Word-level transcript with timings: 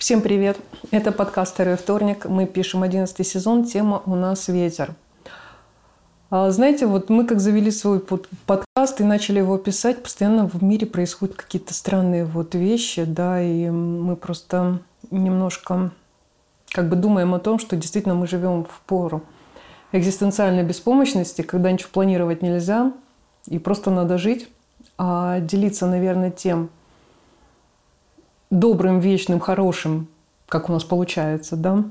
Всем 0.00 0.22
привет! 0.22 0.56
Это 0.92 1.12
подкаст 1.12 1.52
«Второй 1.52 1.76
вторник». 1.76 2.24
Мы 2.24 2.46
пишем 2.46 2.82
11 2.82 3.26
сезон. 3.26 3.64
Тема 3.64 4.02
у 4.06 4.14
нас 4.14 4.48
«Ветер». 4.48 4.94
А, 6.30 6.50
знаете, 6.50 6.86
вот 6.86 7.10
мы 7.10 7.26
как 7.26 7.38
завели 7.38 7.70
свой 7.70 8.00
подкаст 8.46 9.02
и 9.02 9.04
начали 9.04 9.40
его 9.40 9.58
писать, 9.58 10.02
постоянно 10.02 10.48
в 10.48 10.62
мире 10.62 10.86
происходят 10.86 11.36
какие-то 11.36 11.74
странные 11.74 12.24
вот 12.24 12.54
вещи, 12.54 13.04
да, 13.04 13.42
и 13.42 13.68
мы 13.68 14.16
просто 14.16 14.78
немножко 15.10 15.90
как 16.70 16.88
бы 16.88 16.96
думаем 16.96 17.34
о 17.34 17.38
том, 17.38 17.58
что 17.58 17.76
действительно 17.76 18.14
мы 18.14 18.26
живем 18.26 18.64
в 18.64 18.80
пору 18.86 19.22
экзистенциальной 19.92 20.62
беспомощности, 20.62 21.42
когда 21.42 21.70
ничего 21.70 21.90
планировать 21.92 22.40
нельзя, 22.40 22.94
и 23.48 23.58
просто 23.58 23.90
надо 23.90 24.16
жить, 24.16 24.48
а 24.96 25.40
делиться, 25.40 25.86
наверное, 25.86 26.30
тем, 26.30 26.70
добрым, 28.50 29.00
вечным, 29.00 29.40
хорошим, 29.40 30.08
как 30.48 30.68
у 30.68 30.72
нас 30.72 30.84
получается, 30.84 31.56
да. 31.56 31.84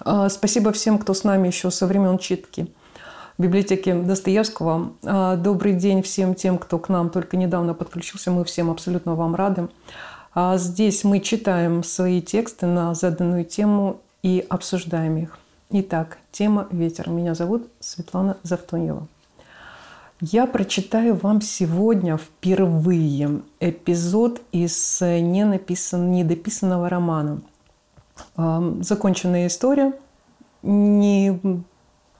А, 0.00 0.28
спасибо 0.28 0.72
всем, 0.72 0.98
кто 0.98 1.14
с 1.14 1.24
нами 1.24 1.48
еще 1.48 1.70
со 1.70 1.86
времен 1.86 2.18
читки 2.18 2.68
библиотеки 3.40 3.92
Достоевского. 3.92 4.92
А, 5.04 5.36
добрый 5.36 5.72
день 5.72 6.02
всем 6.02 6.34
тем, 6.34 6.58
кто 6.58 6.78
к 6.78 6.88
нам 6.88 7.10
только 7.10 7.36
недавно 7.36 7.74
подключился. 7.74 8.30
Мы 8.30 8.44
всем 8.44 8.70
абсолютно 8.70 9.14
вам 9.14 9.34
рады. 9.34 9.68
А, 10.34 10.58
здесь 10.58 11.02
мы 11.04 11.20
читаем 11.20 11.82
свои 11.82 12.20
тексты 12.20 12.66
на 12.66 12.94
заданную 12.94 13.44
тему 13.44 14.00
и 14.22 14.44
обсуждаем 14.48 15.16
их. 15.16 15.38
Итак, 15.70 16.18
тема 16.32 16.66
«Ветер». 16.70 17.08
Меня 17.08 17.34
зовут 17.34 17.68
Светлана 17.80 18.36
Завтоньева. 18.42 19.06
Я 20.22 20.46
прочитаю 20.46 21.16
вам 21.16 21.40
сегодня 21.40 22.18
впервые 22.18 23.40
эпизод 23.58 24.42
из 24.52 25.00
не 25.00 25.44
написан, 25.46 26.10
недописанного 26.10 26.90
романа. 26.90 27.40
Законченная 28.36 29.46
история. 29.46 29.94
Не 30.62 31.64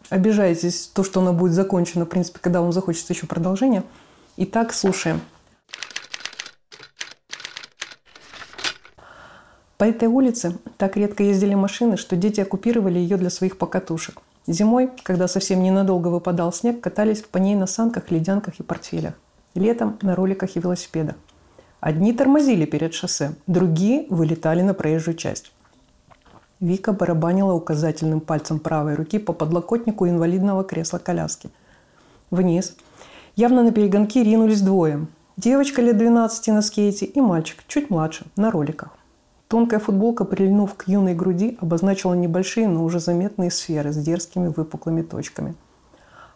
обижайтесь, 0.08 0.86
то, 0.86 1.04
что 1.04 1.20
она 1.20 1.34
будет 1.34 1.52
закончена, 1.52 2.06
в 2.06 2.08
принципе, 2.08 2.38
когда 2.40 2.62
вам 2.62 2.72
захочется 2.72 3.12
еще 3.12 3.26
продолжение. 3.26 3.82
Итак, 4.38 4.72
слушаем. 4.72 5.20
По 9.76 9.84
этой 9.84 10.08
улице 10.08 10.56
так 10.78 10.96
редко 10.96 11.22
ездили 11.22 11.54
машины, 11.54 11.98
что 11.98 12.16
дети 12.16 12.40
оккупировали 12.40 12.98
ее 12.98 13.18
для 13.18 13.28
своих 13.28 13.58
покатушек. 13.58 14.22
Зимой, 14.50 14.90
когда 15.04 15.28
совсем 15.28 15.62
ненадолго 15.62 16.08
выпадал 16.08 16.52
снег, 16.52 16.80
катались 16.80 17.22
по 17.22 17.38
ней 17.38 17.54
на 17.54 17.68
санках, 17.68 18.10
ледянках 18.10 18.58
и 18.58 18.64
портфелях. 18.64 19.14
Летом 19.54 19.96
на 20.02 20.16
роликах 20.16 20.56
и 20.56 20.60
велосипедах. 20.60 21.14
Одни 21.78 22.12
тормозили 22.12 22.64
перед 22.64 22.92
шоссе, 22.92 23.36
другие 23.46 24.06
вылетали 24.10 24.62
на 24.62 24.74
проезжую 24.74 25.16
часть. 25.16 25.52
Вика 26.58 26.92
барабанила 26.92 27.52
указательным 27.52 28.20
пальцем 28.20 28.58
правой 28.58 28.96
руки 28.96 29.20
по 29.20 29.32
подлокотнику 29.32 30.08
инвалидного 30.08 30.64
кресла-коляски. 30.64 31.50
Вниз. 32.32 32.74
Явно 33.36 33.62
на 33.62 33.70
перегонки 33.70 34.18
ринулись 34.18 34.62
двое. 34.62 35.06
Девочка 35.36 35.80
лет 35.80 35.96
12 35.96 36.48
на 36.48 36.62
скейте 36.62 37.06
и 37.06 37.20
мальчик, 37.20 37.62
чуть 37.68 37.88
младше, 37.88 38.26
на 38.34 38.50
роликах. 38.50 38.88
Тонкая 39.50 39.80
футболка, 39.80 40.24
прильнув 40.24 40.76
к 40.76 40.86
юной 40.86 41.12
груди, 41.12 41.58
обозначила 41.60 42.14
небольшие, 42.14 42.68
но 42.68 42.84
уже 42.84 43.00
заметные 43.00 43.50
сферы 43.50 43.92
с 43.92 43.96
дерзкими 43.96 44.46
выпуклыми 44.46 45.02
точками. 45.02 45.56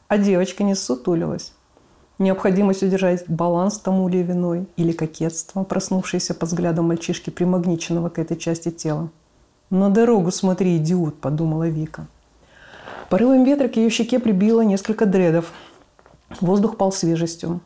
А 0.09 0.19
девочка 0.19 0.65
не 0.65 0.75
сутулилась. 0.75 1.53
Необходимость 2.19 2.83
удержать 2.83 3.23
баланс 3.29 3.79
тому 3.79 4.09
ли 4.09 4.21
виной 4.21 4.67
или 4.77 4.91
кокетство, 4.91 5.63
проснувшееся 5.63 6.35
под 6.35 6.49
взглядом 6.49 6.89
мальчишки, 6.89 7.31
примагниченного 7.31 8.09
к 8.09 8.19
этой 8.19 8.37
части 8.37 8.73
тела. 8.73 9.11
«На 9.71 9.91
дорогу 9.91 10.33
смотри, 10.33 10.77
идиот!»– 10.79 11.15
подумала 11.21 11.69
Вика. 11.69 12.09
Порывом 13.11 13.45
ветра 13.45 13.69
к 13.69 13.77
ее 13.77 13.91
щеке 13.91 14.19
прибило 14.19 14.63
несколько 14.63 15.07
дредов. 15.07 15.53
Воздух 16.41 16.77
пал 16.77 16.91
свежестью. 16.91 17.61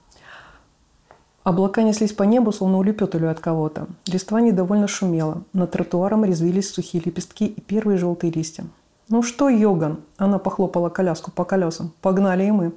Облака 1.48 1.82
неслись 1.82 2.12
по 2.12 2.24
небу, 2.24 2.52
словно 2.52 2.76
улепетали 2.76 3.24
от 3.24 3.40
кого-то. 3.40 3.86
Листва 4.06 4.38
недовольно 4.42 4.86
шумела. 4.86 5.44
Над 5.54 5.70
тротуаром 5.70 6.26
резвились 6.26 6.70
сухие 6.70 7.02
лепестки 7.02 7.46
и 7.46 7.58
первые 7.62 7.96
желтые 7.96 8.30
листья. 8.30 8.66
«Ну 9.08 9.22
что, 9.22 9.48
Йоган?» 9.48 10.00
Она 10.18 10.38
похлопала 10.38 10.90
коляску 10.90 11.30
по 11.30 11.46
колесам. 11.46 11.94
«Погнали 12.02 12.44
и 12.44 12.50
мы». 12.50 12.74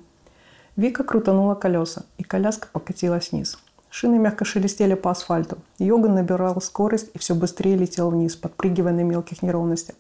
Вика 0.78 1.04
крутанула 1.04 1.54
колеса, 1.54 2.04
и 2.18 2.24
коляска 2.24 2.70
покатилась 2.72 3.34
вниз. 3.34 3.60
Шины 3.90 4.18
мягко 4.18 4.46
шелестели 4.46 4.94
по 4.94 5.12
асфальту. 5.12 5.58
Йоган 5.78 6.16
набирал 6.16 6.62
скорость 6.62 7.10
и 7.14 7.20
все 7.20 7.36
быстрее 7.36 7.76
летел 7.76 8.10
вниз, 8.10 8.38
подпрыгивая 8.38 8.94
на 8.94 9.02
мелких 9.02 9.42
неровностях. 9.42 9.96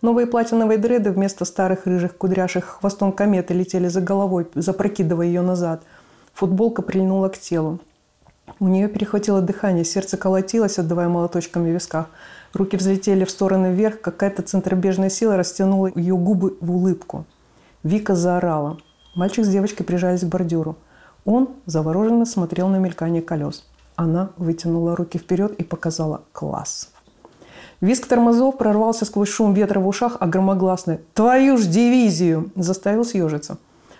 Новые 0.00 0.26
платиновые 0.26 0.78
дреды 0.78 1.12
вместо 1.12 1.44
старых 1.44 1.86
рыжих 1.86 2.16
кудряших 2.16 2.64
хвостом 2.64 3.12
кометы 3.12 3.54
летели 3.54 3.86
за 3.86 4.00
головой, 4.00 4.48
запрокидывая 4.56 5.26
ее 5.26 5.42
назад. 5.42 5.84
Футболка 6.34 6.82
прильнула 6.82 7.28
к 7.28 7.38
телу. 7.38 7.78
У 8.60 8.68
нее 8.68 8.88
перехватило 8.88 9.40
дыхание, 9.40 9.84
сердце 9.84 10.16
колотилось, 10.16 10.78
отдавая 10.78 11.08
молоточками 11.08 11.70
в 11.70 11.74
висках. 11.74 12.06
Руки 12.52 12.76
взлетели 12.76 13.24
в 13.24 13.30
стороны 13.30 13.72
вверх, 13.72 14.00
какая-то 14.00 14.42
центробежная 14.42 15.10
сила 15.10 15.36
растянула 15.36 15.90
ее 15.94 16.16
губы 16.16 16.56
в 16.60 16.70
улыбку. 16.70 17.24
Вика 17.82 18.14
заорала. 18.14 18.78
Мальчик 19.14 19.44
с 19.44 19.48
девочкой 19.48 19.84
прижались 19.84 20.20
к 20.20 20.26
бордюру. 20.26 20.76
Он 21.24 21.48
завороженно 21.66 22.26
смотрел 22.26 22.68
на 22.68 22.76
мелькание 22.76 23.22
колес. 23.22 23.64
Она 23.96 24.30
вытянула 24.36 24.96
руки 24.96 25.18
вперед 25.18 25.52
и 25.52 25.64
показала 25.64 26.22
«класс». 26.32 26.90
Виск 27.80 28.06
тормозов 28.06 28.58
прорвался 28.58 29.04
сквозь 29.04 29.28
шум 29.28 29.54
ветра 29.54 29.80
в 29.80 29.88
ушах, 29.88 30.16
а 30.20 30.26
громогласный 30.26 31.00
«Твою 31.14 31.58
ж 31.58 31.66
дивизию!» 31.66 32.50
заставил 32.54 33.04
съежиться. 33.04 33.58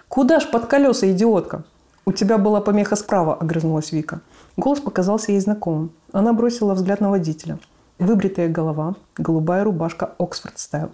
«Куда 0.08 0.40
ж 0.40 0.48
под 0.50 0.66
колеса, 0.66 1.10
идиотка?» 1.10 1.64
«У 2.04 2.12
тебя 2.12 2.38
была 2.38 2.60
помеха 2.60 2.96
справа»,– 2.96 3.34
огрызнулась 3.40 3.92
Вика. 3.92 4.20
Голос 4.56 4.80
показался 4.80 5.32
ей 5.32 5.40
знакомым. 5.40 5.92
Она 6.12 6.32
бросила 6.32 6.74
взгляд 6.74 7.00
на 7.00 7.10
водителя. 7.10 7.58
Выбритая 7.98 8.48
голова, 8.48 8.96
голубая 9.16 9.64
рубашка 9.64 10.12
Оксфорд 10.18 10.58
Стайл. 10.58 10.90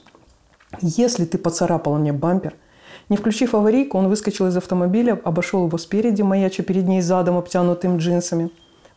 «Если 0.80 1.24
ты 1.24 1.38
поцарапала 1.38 1.98
мне 1.98 2.12
бампер...» 2.12 2.54
Не 3.08 3.16
включив 3.16 3.54
аварийку, 3.54 3.96
он 3.96 4.08
выскочил 4.08 4.46
из 4.48 4.56
автомобиля, 4.56 5.18
обошел 5.24 5.66
его 5.66 5.78
спереди, 5.78 6.22
маяча 6.22 6.62
перед 6.62 6.86
ней 6.86 7.00
задом, 7.00 7.38
обтянутым 7.38 7.96
джинсами. 7.96 8.50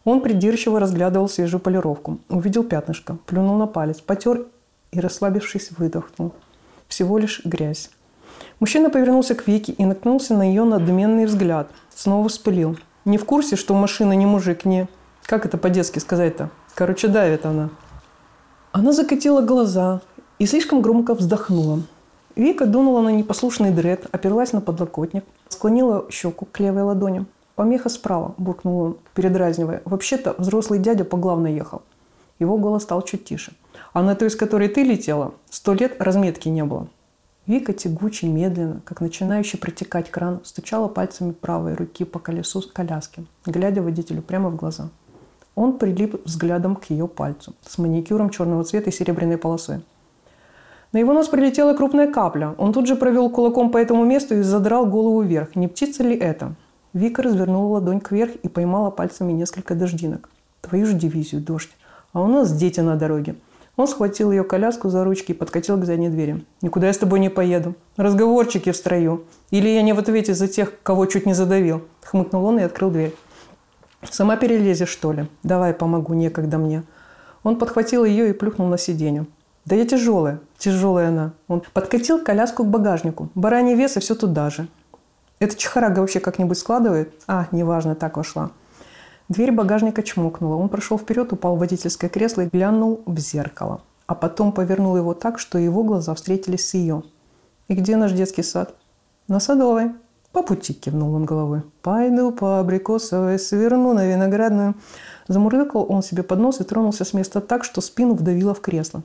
Он 0.04 0.22
придирчиво 0.22 0.80
разглядывал 0.80 1.30
свежую 1.30 1.62
полировку. 1.62 2.20
Увидел 2.30 2.64
пятнышко, 2.64 3.18
плюнул 3.26 3.58
на 3.58 3.68
палец, 3.68 4.02
потер 4.02 4.48
и, 4.92 5.00
расслабившись, 5.00 5.72
выдохнул. 5.78 6.34
Всего 6.88 7.18
лишь 7.18 7.46
грязь. 7.46 7.90
Мужчина 8.60 8.90
повернулся 8.90 9.36
к 9.36 9.48
Вике 9.48 9.72
и 9.74 9.86
наткнулся 9.86 10.36
на 10.36 10.44
ее 10.44 10.66
надменный 10.66 11.26
взгляд. 11.26 11.70
Снова 11.96 12.28
вспылил. 12.28 12.78
Не 13.06 13.18
в 13.18 13.26
курсе, 13.26 13.56
что 13.56 13.74
машина 13.74 14.14
не 14.14 14.26
мужик, 14.26 14.66
не... 14.66 14.88
Как 15.26 15.46
это 15.46 15.58
по-детски 15.58 16.00
сказать-то? 16.00 16.50
Короче, 16.76 17.08
давит 17.08 17.46
она. 17.46 17.70
Она 18.72 18.92
закатила 18.92 19.42
глаза 19.42 20.02
и 20.40 20.46
слишком 20.46 20.82
громко 20.82 21.14
вздохнула. 21.14 21.82
Вика 22.36 22.66
дунула 22.66 23.02
на 23.02 23.10
непослушный 23.10 23.72
дред, 23.72 24.06
оперлась 24.12 24.54
на 24.54 24.62
подлокотник, 24.62 25.26
склонила 25.50 26.06
щеку 26.10 26.46
к 26.46 26.60
левой 26.60 26.84
ладони. 26.84 27.26
«Помеха 27.56 27.90
справа»,– 27.90 28.34
буркнул 28.38 28.80
он, 28.80 28.98
передразнивая. 29.14 29.82
«Вообще-то 29.86 30.36
взрослый 30.38 30.80
дядя 30.80 31.04
по 31.04 31.18
главной 31.18 31.54
ехал». 31.54 31.82
Его 32.40 32.58
голос 32.58 32.84
стал 32.84 33.02
чуть 33.02 33.26
тише. 33.26 33.54
«А 33.94 34.02
на 34.02 34.16
той, 34.16 34.32
с 34.32 34.36
которой 34.36 34.70
ты 34.70 34.84
летела, 34.84 35.34
сто 35.50 35.74
лет 35.74 36.02
разметки 36.02 36.48
не 36.50 36.64
было». 36.64 36.88
Вика 37.48 37.74
тягуче, 37.74 38.28
медленно, 38.28 38.82
как 38.86 39.02
начинающий 39.02 39.58
протекать 39.58 40.12
кран, 40.12 40.42
стучала 40.44 40.88
пальцами 40.88 41.32
правой 41.32 41.74
руки 41.74 42.06
по 42.06 42.20
колесу 42.20 42.64
коляски, 42.72 43.26
глядя 43.46 43.82
водителю 43.82 44.22
прямо 44.22 44.50
в 44.50 44.56
глаза. 44.56 44.90
Он 45.56 45.78
прилип 45.78 46.24
взглядом 46.26 46.76
к 46.76 46.86
ее 46.86 47.08
пальцу 47.08 47.56
с 47.66 47.78
маникюром 47.78 48.30
черного 48.30 48.64
цвета 48.64 48.90
и 48.90 48.94
серебряной 48.94 49.38
полосой. 49.38 49.82
На 50.94 50.98
его 51.00 51.14
нос 51.14 51.30
прилетела 51.30 51.74
крупная 51.74 52.12
капля. 52.12 52.54
Он 52.58 52.74
тут 52.74 52.86
же 52.86 52.96
провел 52.96 53.30
кулаком 53.30 53.72
по 53.72 53.78
этому 53.78 54.06
месту 54.06 54.36
и 54.36 54.42
задрал 54.42 54.86
голову 54.86 55.22
вверх. 55.22 55.56
Не 55.56 55.68
птица 55.68 56.04
ли 56.04 56.16
это? 56.16 56.56
Вика 56.94 57.24
развернула 57.24 57.76
ладонь 57.76 58.02
кверх 58.02 58.36
и 58.44 58.50
поймала 58.50 58.92
пальцами 58.92 59.32
несколько 59.32 59.74
дождинок. 59.74 60.30
Твою 60.62 60.86
же 60.86 60.94
дивизию, 60.94 61.42
дождь. 61.42 61.72
А 62.14 62.22
у 62.22 62.28
нас 62.28 62.56
дети 62.56 62.82
на 62.82 62.98
дороге. 62.98 63.36
Он 63.78 63.88
схватил 63.88 64.32
ее 64.32 64.44
коляску 64.44 64.90
за 64.90 65.04
ручки 65.04 65.32
и 65.32 65.36
подкатил 65.36 65.78
к 65.78 65.86
задней 65.86 66.10
двери. 66.10 66.46
«Никуда 66.62 66.88
я 66.88 66.94
с 66.94 66.98
тобой 66.98 67.20
не 67.20 67.30
поеду. 67.30 67.76
Разговорчики 67.98 68.72
в 68.72 68.76
строю. 68.76 69.24
Или 69.50 69.70
я 69.70 69.82
не 69.82 69.94
в 69.94 70.00
ответе 70.00 70.34
за 70.34 70.48
тех, 70.48 70.74
кого 70.84 71.06
чуть 71.06 71.26
не 71.26 71.34
задавил». 71.34 71.84
Хмыкнул 72.04 72.46
он 72.46 72.60
и 72.60 72.64
открыл 72.64 72.92
дверь. 72.92 73.16
«Сама 74.10 74.36
перелезешь, 74.36 74.90
что 74.90 75.14
ли? 75.14 75.28
Давай 75.44 75.74
помогу, 75.74 76.14
некогда 76.14 76.58
мне». 76.58 76.84
Он 77.44 77.58
подхватил 77.58 78.06
ее 78.06 78.30
и 78.30 78.34
плюхнул 78.34 78.68
на 78.68 78.78
сиденье. 78.78 79.26
«Да 79.66 79.76
я 79.76 79.86
тяжелая». 79.86 80.40
Тяжелая 80.58 81.08
она. 81.08 81.34
Он 81.48 81.64
подкатил 81.74 82.24
коляску 82.24 82.64
к 82.64 82.68
багажнику. 82.68 83.30
Бараний 83.34 83.74
вес 83.74 83.98
и 83.98 84.00
все 84.00 84.14
туда 84.14 84.52
же. 84.52 84.68
Это 85.40 85.58
чехарага 85.58 86.02
вообще 86.02 86.20
как-нибудь 86.20 86.60
складывает? 86.60 87.16
А, 87.26 87.48
неважно, 87.52 87.96
так 87.96 88.16
вошла. 88.16 88.52
Дверь 89.32 89.54
багажника 89.54 90.04
чмокнула. 90.04 90.56
Он 90.56 90.68
прошел 90.68 90.98
вперед, 90.98 91.32
упал 91.32 91.56
в 91.56 91.60
водительское 91.60 92.10
кресло 92.10 92.42
и 92.42 92.50
глянул 92.50 93.00
в 93.06 93.18
зеркало. 93.18 93.80
А 94.06 94.14
потом 94.14 94.52
повернул 94.52 94.98
его 94.98 95.14
так, 95.14 95.40
что 95.40 95.58
его 95.58 95.86
глаза 95.86 96.14
встретились 96.16 96.68
с 96.68 96.74
ее. 96.74 97.04
«И 97.70 97.74
где 97.74 97.96
наш 97.96 98.12
детский 98.12 98.44
сад?» 98.44 98.76
«На 99.30 99.40
Садовой». 99.40 99.94
«По 100.34 100.44
пути»,– 100.44 100.74
кивнул 100.84 101.14
он 101.16 101.24
головой. 101.24 101.62
«Пойду 101.82 102.34
по 102.34 102.60
абрикосовой, 102.60 103.40
сверну 103.40 103.94
на 103.94 104.06
виноградную». 104.06 104.76
Замурлыкал 105.30 105.86
он 105.88 106.04
себе 106.04 106.24
под 106.24 106.40
нос 106.40 106.60
и 106.60 106.66
тронулся 106.66 107.06
с 107.06 107.14
места 107.14 107.40
так, 107.40 107.64
что 107.64 107.80
спину 107.80 108.16
вдавило 108.16 108.54
в 108.54 108.60
кресло. 108.60 109.02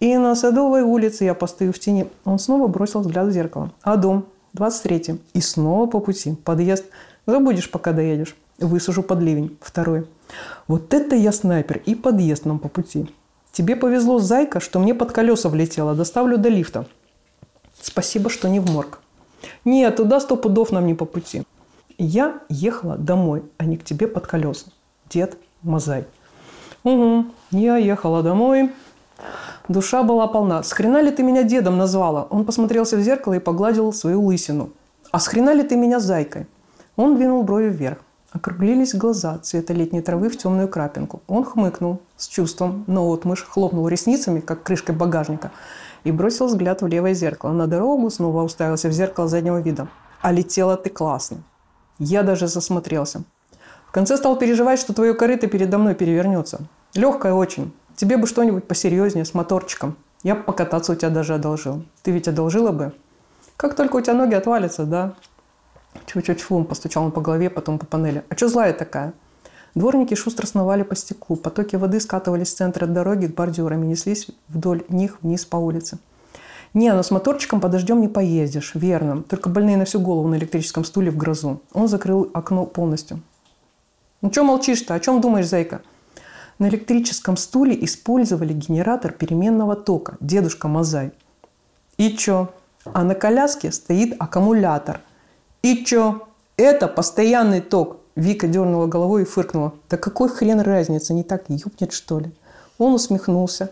«И 0.00 0.16
на 0.16 0.34
Садовой 0.36 0.84
улице 0.84 1.24
я 1.24 1.34
постою 1.34 1.74
в 1.74 1.78
тени». 1.78 2.06
Он 2.24 2.38
снова 2.38 2.66
бросил 2.66 3.00
взгляд 3.00 3.26
в 3.26 3.30
зеркало. 3.30 3.72
«А 3.82 3.96
дом?» 3.96 4.24
«23 4.56 5.20
И 5.34 5.40
снова 5.42 5.86
по 5.86 6.00
пути. 6.00 6.34
Подъезд. 6.44 6.86
Забудешь, 7.26 7.70
пока 7.70 7.92
доедешь. 7.92 8.34
Высажу 8.58 9.02
под 9.02 9.20
ливень. 9.20 9.56
Второй. 9.60 10.06
Вот 10.66 10.94
это 10.94 11.14
я 11.14 11.32
снайпер. 11.32 11.82
И 11.86 11.94
подъезд 11.94 12.44
нам 12.44 12.58
по 12.58 12.68
пути. 12.68 13.10
Тебе 13.52 13.76
повезло, 13.76 14.18
зайка, 14.18 14.60
что 14.60 14.78
мне 14.78 14.94
под 14.94 15.12
колеса 15.12 15.48
влетело. 15.48 15.94
Доставлю 15.94 16.38
до 16.38 16.48
лифта. 16.48 16.86
Спасибо, 17.80 18.30
что 18.30 18.48
не 18.48 18.60
в 18.60 18.70
морг. 18.70 19.00
Нет, 19.64 19.96
туда 19.96 20.20
сто 20.20 20.36
пудов 20.36 20.72
нам 20.72 20.86
не 20.86 20.94
по 20.94 21.04
пути. 21.04 21.42
Я 21.98 22.40
ехала 22.48 22.96
домой, 22.96 23.42
а 23.58 23.64
не 23.64 23.76
к 23.76 23.84
тебе 23.84 24.08
под 24.08 24.26
колеса. 24.26 24.66
Дед 25.08 25.38
Мазай. 25.62 26.04
Угу, 26.84 27.26
я 27.52 27.76
ехала 27.76 28.22
домой. 28.22 28.70
Душа 29.68 30.02
была 30.02 30.26
полна. 30.26 30.62
С 30.62 30.72
хрена 30.72 31.00
ли 31.00 31.10
ты 31.10 31.22
меня 31.22 31.42
дедом 31.42 31.78
назвала? 31.78 32.24
Он 32.30 32.44
посмотрелся 32.44 32.96
в 32.96 33.00
зеркало 33.00 33.34
и 33.34 33.40
погладил 33.40 33.92
свою 33.92 34.22
лысину. 34.22 34.70
А 35.10 35.18
с 35.18 35.26
хрена 35.26 35.52
ли 35.52 35.62
ты 35.62 35.76
меня 35.76 35.98
зайкой? 35.98 36.46
Он 36.96 37.16
двинул 37.16 37.42
брови 37.42 37.68
вверх. 37.68 37.98
Округлились 38.36 38.94
глаза 38.94 39.38
цвета 39.38 39.72
летней 39.72 40.02
травы 40.02 40.28
в 40.28 40.36
темную 40.36 40.68
крапинку. 40.68 41.22
Он 41.26 41.44
хмыкнул 41.44 42.00
с 42.16 42.28
чувством, 42.28 42.84
но 42.86 43.10
отмышь 43.10 43.44
хлопнул 43.44 43.88
ресницами, 43.88 44.40
как 44.40 44.62
крышкой 44.62 44.94
багажника, 44.94 45.50
и 46.04 46.12
бросил 46.12 46.46
взгляд 46.46 46.82
в 46.82 46.86
левое 46.86 47.14
зеркало. 47.14 47.52
На 47.52 47.66
дорогу 47.66 48.10
снова 48.10 48.42
уставился 48.42 48.88
в 48.88 48.92
зеркало 48.92 49.28
заднего 49.28 49.60
вида. 49.60 49.88
А 50.20 50.32
летела 50.32 50.76
ты 50.76 50.90
классно. 50.90 51.38
Я 51.98 52.22
даже 52.22 52.46
засмотрелся 52.46 53.24
конце 53.96 54.18
стал 54.18 54.36
переживать, 54.36 54.78
что 54.78 54.92
твое 54.92 55.14
корыто 55.14 55.46
передо 55.46 55.78
мной 55.78 55.94
перевернется. 55.94 56.60
Легкое 56.94 57.32
очень. 57.32 57.72
Тебе 57.96 58.18
бы 58.18 58.26
что-нибудь 58.26 58.68
посерьезнее, 58.68 59.24
с 59.24 59.32
моторчиком. 59.32 59.96
Я 60.22 60.34
бы 60.34 60.42
покататься 60.42 60.92
у 60.92 60.94
тебя 60.94 61.08
даже 61.08 61.32
одолжил. 61.32 61.82
Ты 62.02 62.10
ведь 62.10 62.28
одолжила 62.28 62.72
бы? 62.72 62.92
Как 63.56 63.74
только 63.74 63.96
у 63.96 64.00
тебя 64.02 64.12
ноги 64.12 64.34
отвалятся, 64.34 64.84
да? 64.84 65.14
Чу-чу-чу, 66.06 66.64
постучал 66.64 67.04
он 67.04 67.12
по 67.12 67.20
голове, 67.20 67.50
потом 67.50 67.78
по 67.78 67.86
панели. 67.86 68.24
А 68.28 68.36
что 68.36 68.48
злая 68.48 68.72
такая? 68.72 69.14
Дворники 69.74 70.14
шустро 70.14 70.46
сновали 70.46 70.82
по 70.82 70.94
стеклу. 70.94 71.36
Потоки 71.36 71.76
воды 71.76 72.00
скатывались 72.00 72.48
с 72.48 72.54
центра 72.54 72.86
дороги 72.86 73.26
к 73.26 73.34
бордюрам 73.34 73.82
и 73.82 73.86
неслись 73.86 74.28
вдоль 74.48 74.84
них 74.88 75.18
вниз 75.22 75.44
по 75.44 75.56
улице. 75.56 75.98
Не, 76.74 76.92
но 76.92 77.02
с 77.02 77.10
моторчиком 77.10 77.60
под 77.60 77.72
дождем 77.72 78.00
не 78.00 78.08
поездишь, 78.08 78.72
верно. 78.74 79.22
Только 79.22 79.48
больные 79.48 79.76
на 79.76 79.84
всю 79.84 80.00
голову 80.00 80.28
на 80.28 80.36
электрическом 80.36 80.84
стуле 80.84 81.10
в 81.10 81.16
грозу. 81.16 81.60
Он 81.72 81.88
закрыл 81.88 82.30
окно 82.34 82.66
полностью. 82.66 83.20
Ну 84.22 84.32
что 84.32 84.44
молчишь-то? 84.44 84.94
О 84.94 85.00
чем 85.00 85.20
думаешь, 85.20 85.46
зайка? 85.46 85.82
На 86.58 86.68
электрическом 86.68 87.36
стуле 87.36 87.76
использовали 87.84 88.54
генератор 88.54 89.12
переменного 89.12 89.76
тока, 89.76 90.16
дедушка 90.20 90.68
Мазай. 90.68 91.12
И 91.98 92.16
чё? 92.16 92.50
А 92.84 93.04
на 93.04 93.14
коляске 93.14 93.72
стоит 93.72 94.14
аккумулятор. 94.18 95.00
И 95.62 95.84
чё? 95.84 96.22
Это 96.56 96.88
постоянный 96.88 97.60
ток. 97.60 97.98
Вика 98.14 98.48
дернула 98.48 98.86
головой 98.86 99.22
и 99.22 99.24
фыркнула. 99.26 99.74
Да 99.90 99.96
какой 99.96 100.28
хрен 100.28 100.60
разница, 100.60 101.12
не 101.12 101.22
так 101.22 101.44
ёбнет 101.48 101.92
что 101.92 102.20
ли? 102.20 102.30
Он 102.78 102.94
усмехнулся 102.94 103.70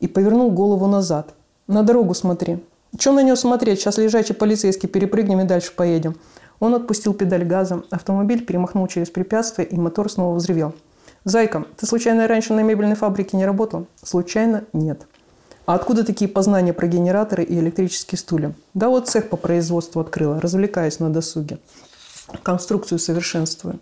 и 0.00 0.08
повернул 0.08 0.50
голову 0.50 0.86
назад. 0.86 1.34
На 1.66 1.82
дорогу 1.82 2.14
смотри. 2.14 2.58
Че 2.96 3.12
на 3.12 3.22
нее 3.22 3.36
смотреть? 3.36 3.80
Сейчас 3.80 3.98
лежачий 3.98 4.34
полицейский 4.34 4.88
перепрыгнем 4.88 5.40
и 5.40 5.44
дальше 5.44 5.72
поедем. 5.74 6.16
Он 6.60 6.74
отпустил 6.74 7.12
педаль 7.14 7.44
газа, 7.44 7.82
автомобиль 7.90 8.44
перемахнул 8.44 8.86
через 8.86 9.10
препятствие, 9.10 9.66
и 9.66 9.76
мотор 9.76 10.10
снова 10.10 10.34
взревел. 10.36 10.72
«Зайка, 11.24 11.64
ты 11.76 11.86
случайно 11.86 12.28
раньше 12.28 12.52
на 12.52 12.60
мебельной 12.60 12.96
фабрике 12.96 13.36
не 13.36 13.46
работал?» 13.46 13.86
«Случайно? 14.02 14.64
Нет». 14.72 15.06
«А 15.66 15.74
откуда 15.74 16.04
такие 16.04 16.28
познания 16.28 16.72
про 16.72 16.86
генераторы 16.86 17.42
и 17.42 17.58
электрические 17.58 18.18
стулья?» 18.18 18.54
«Да 18.74 18.88
вот 18.88 19.08
цех 19.08 19.28
по 19.28 19.36
производству 19.36 20.00
открыла, 20.00 20.40
развлекаясь 20.40 21.00
на 21.00 21.10
досуге. 21.10 21.58
Конструкцию 22.42 22.98
совершенствую». 22.98 23.80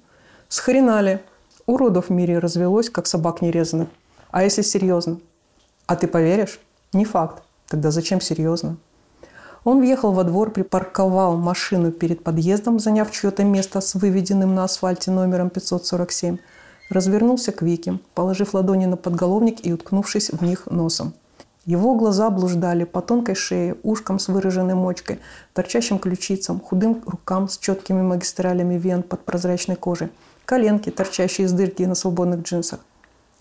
«С 0.49 0.59
хрена 0.61 1.01
ли? 1.01 1.19
Уродов 1.67 2.09
в 2.09 2.11
мире 2.11 2.39
развелось, 2.39 2.91
как 2.91 3.07
собак 3.07 3.43
нерезанных. 3.43 3.89
А 4.31 4.45
если 4.45 4.63
серьезно?» 4.63 5.19
«А 5.87 5.97
ты 5.97 6.07
поверишь?» 6.07 6.61
«Не 6.93 7.05
факт. 7.05 7.43
Тогда 7.69 7.91
зачем 7.91 8.21
серьезно?» 8.21 8.77
Он 9.65 9.81
въехал 9.81 10.13
во 10.13 10.25
двор, 10.25 10.51
припарковал 10.51 11.37
машину 11.37 11.93
перед 11.93 12.25
подъездом, 12.25 12.81
заняв 12.81 13.11
чье-то 13.11 13.45
место 13.45 13.81
с 13.81 13.95
выведенным 13.95 14.55
на 14.55 14.65
асфальте 14.65 15.11
номером 15.11 15.51
547, 15.51 16.39
развернулся 16.91 17.53
к 17.53 17.63
Вике, 17.63 17.99
положив 18.15 18.55
ладони 18.55 18.87
на 18.87 18.97
подголовник 18.97 19.65
и 19.65 19.73
уткнувшись 19.73 20.31
в 20.31 20.43
них 20.43 20.67
носом. 20.67 21.15
Его 21.65 21.95
глаза 21.95 22.31
блуждали 22.31 22.85
по 22.85 23.01
тонкой 23.01 23.35
шее, 23.35 23.77
ушкам 23.83 24.19
с 24.19 24.29
выраженной 24.29 24.75
мочкой, 24.75 25.21
торчащим 25.53 25.99
ключицам, 25.99 26.61
худым 26.61 27.03
рукам 27.07 27.49
с 27.49 27.59
четкими 27.59 28.03
магистралями 28.03 28.75
вен 28.75 29.03
под 29.03 29.25
прозрачной 29.25 29.77
кожей, 29.77 30.11
коленки, 30.45 30.91
торчащие 30.91 31.47
из 31.47 31.53
дырки 31.53 31.85
на 31.85 31.95
свободных 31.95 32.43
джинсах. 32.43 32.81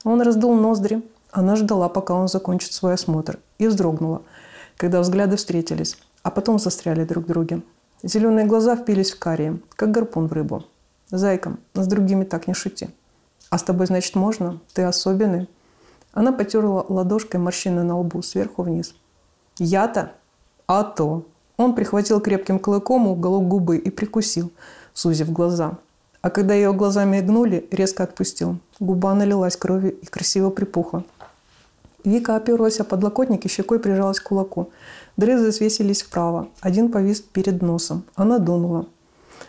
Он 0.04 0.22
раздул 0.22 0.56
ноздри. 0.56 1.02
Она 1.32 1.56
ждала, 1.56 1.88
пока 1.90 2.14
он 2.14 2.28
закончит 2.28 2.74
свой 2.74 2.94
осмотр, 2.94 3.40
и 3.58 3.68
вздрогнула, 3.68 4.22
когда 4.78 5.00
взгляды 5.00 5.38
встретились 5.38 5.98
а 6.24 6.30
потом 6.32 6.60
застряли 6.60 7.04
друг 7.04 7.26
в 7.26 7.28
друге. 7.28 7.62
Зеленые 8.04 8.46
глаза 8.46 8.76
впились 8.76 9.12
в 9.12 9.20
карие, 9.20 9.60
как 9.76 9.92
гарпун 9.92 10.28
в 10.28 10.34
рыбу. 10.34 10.66
«Зайка, 11.10 11.58
с 11.74 11.88
другими 11.88 12.24
так 12.24 12.48
не 12.48 12.54
шути». 12.54 12.90
«А 13.50 13.58
с 13.58 13.64
тобой, 13.64 13.88
значит, 13.88 14.16
можно? 14.16 14.60
Ты 14.74 14.84
особенный?» 14.84 15.50
Она 16.14 16.32
потерла 16.32 16.86
ладошкой 16.88 17.40
морщины 17.40 17.84
на 17.84 17.98
лбу 17.98 18.22
сверху 18.22 18.64
вниз. 18.64 18.96
«Я-то? 19.58 20.14
А 20.68 20.84
то!» 20.84 21.26
Он 21.58 21.76
прихватил 21.76 22.20
крепким 22.20 22.60
клыком 22.60 23.08
уголок 23.08 23.48
губы 23.48 23.78
и 23.78 23.90
прикусил, 23.90 24.52
сузив 24.94 25.32
глаза. 25.32 25.78
А 26.22 26.30
когда 26.30 26.54
ее 26.54 26.74
глаза 26.74 27.04
мигнули, 27.06 27.68
резко 27.72 28.04
отпустил. 28.04 28.58
Губа 28.80 29.14
налилась 29.14 29.58
кровью 29.58 29.94
и 29.94 30.06
красиво 30.06 30.50
припухла. 30.50 31.04
Вика 32.04 32.36
оперлась 32.36 32.80
о 32.80 32.84
подлокотник 32.84 33.46
и 33.46 33.50
щекой 33.50 33.80
прижалась 33.80 34.20
к 34.20 34.24
кулаку. 34.24 34.72
Дрезы 35.18 35.52
свесились 35.52 36.02
вправо. 36.02 36.48
Один 36.62 36.92
повис 36.92 37.22
перед 37.22 37.62
носом. 37.62 38.04
Она 38.16 38.40
дунула. 38.40 38.88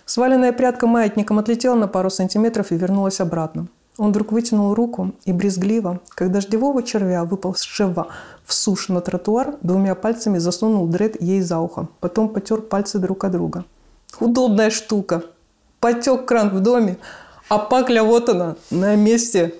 Сваленная 0.04 0.52
прядка 0.52 0.86
маятником 0.86 1.38
отлетела 1.38 1.74
на 1.74 1.88
пару 1.88 2.10
сантиметров 2.10 2.72
и 2.72 2.76
вернулась 2.76 3.20
обратно. 3.20 3.68
Он 3.98 4.08
вдруг 4.08 4.32
вытянул 4.32 4.74
руку 4.74 5.12
и 5.24 5.32
брезгливо, 5.32 6.00
как 6.08 6.32
дождевого 6.32 6.82
червя, 6.82 7.24
выпал 7.24 7.54
с 7.54 7.62
шева 7.62 8.08
в 8.44 8.54
суши 8.54 8.92
на 8.92 9.02
тротуар, 9.02 9.56
двумя 9.60 9.94
пальцами 9.94 10.38
засунул 10.38 10.86
дред 10.86 11.20
ей 11.20 11.42
за 11.42 11.58
ухо. 11.58 11.88
Потом 12.00 12.30
потер 12.30 12.62
пальцы 12.62 12.98
друг 12.98 13.24
от 13.24 13.32
друга. 13.32 13.64
Удобная 14.18 14.70
штука. 14.70 15.24
Потек 15.78 16.24
кран 16.26 16.48
в 16.50 16.60
доме, 16.60 16.96
а 17.48 17.58
пакля 17.58 18.02
вот 18.02 18.28
она, 18.28 18.56
на 18.70 18.96
месте. 18.96 19.54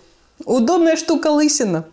Удобная 0.46 0.96
штука 0.96 1.28
лысина. 1.28 1.84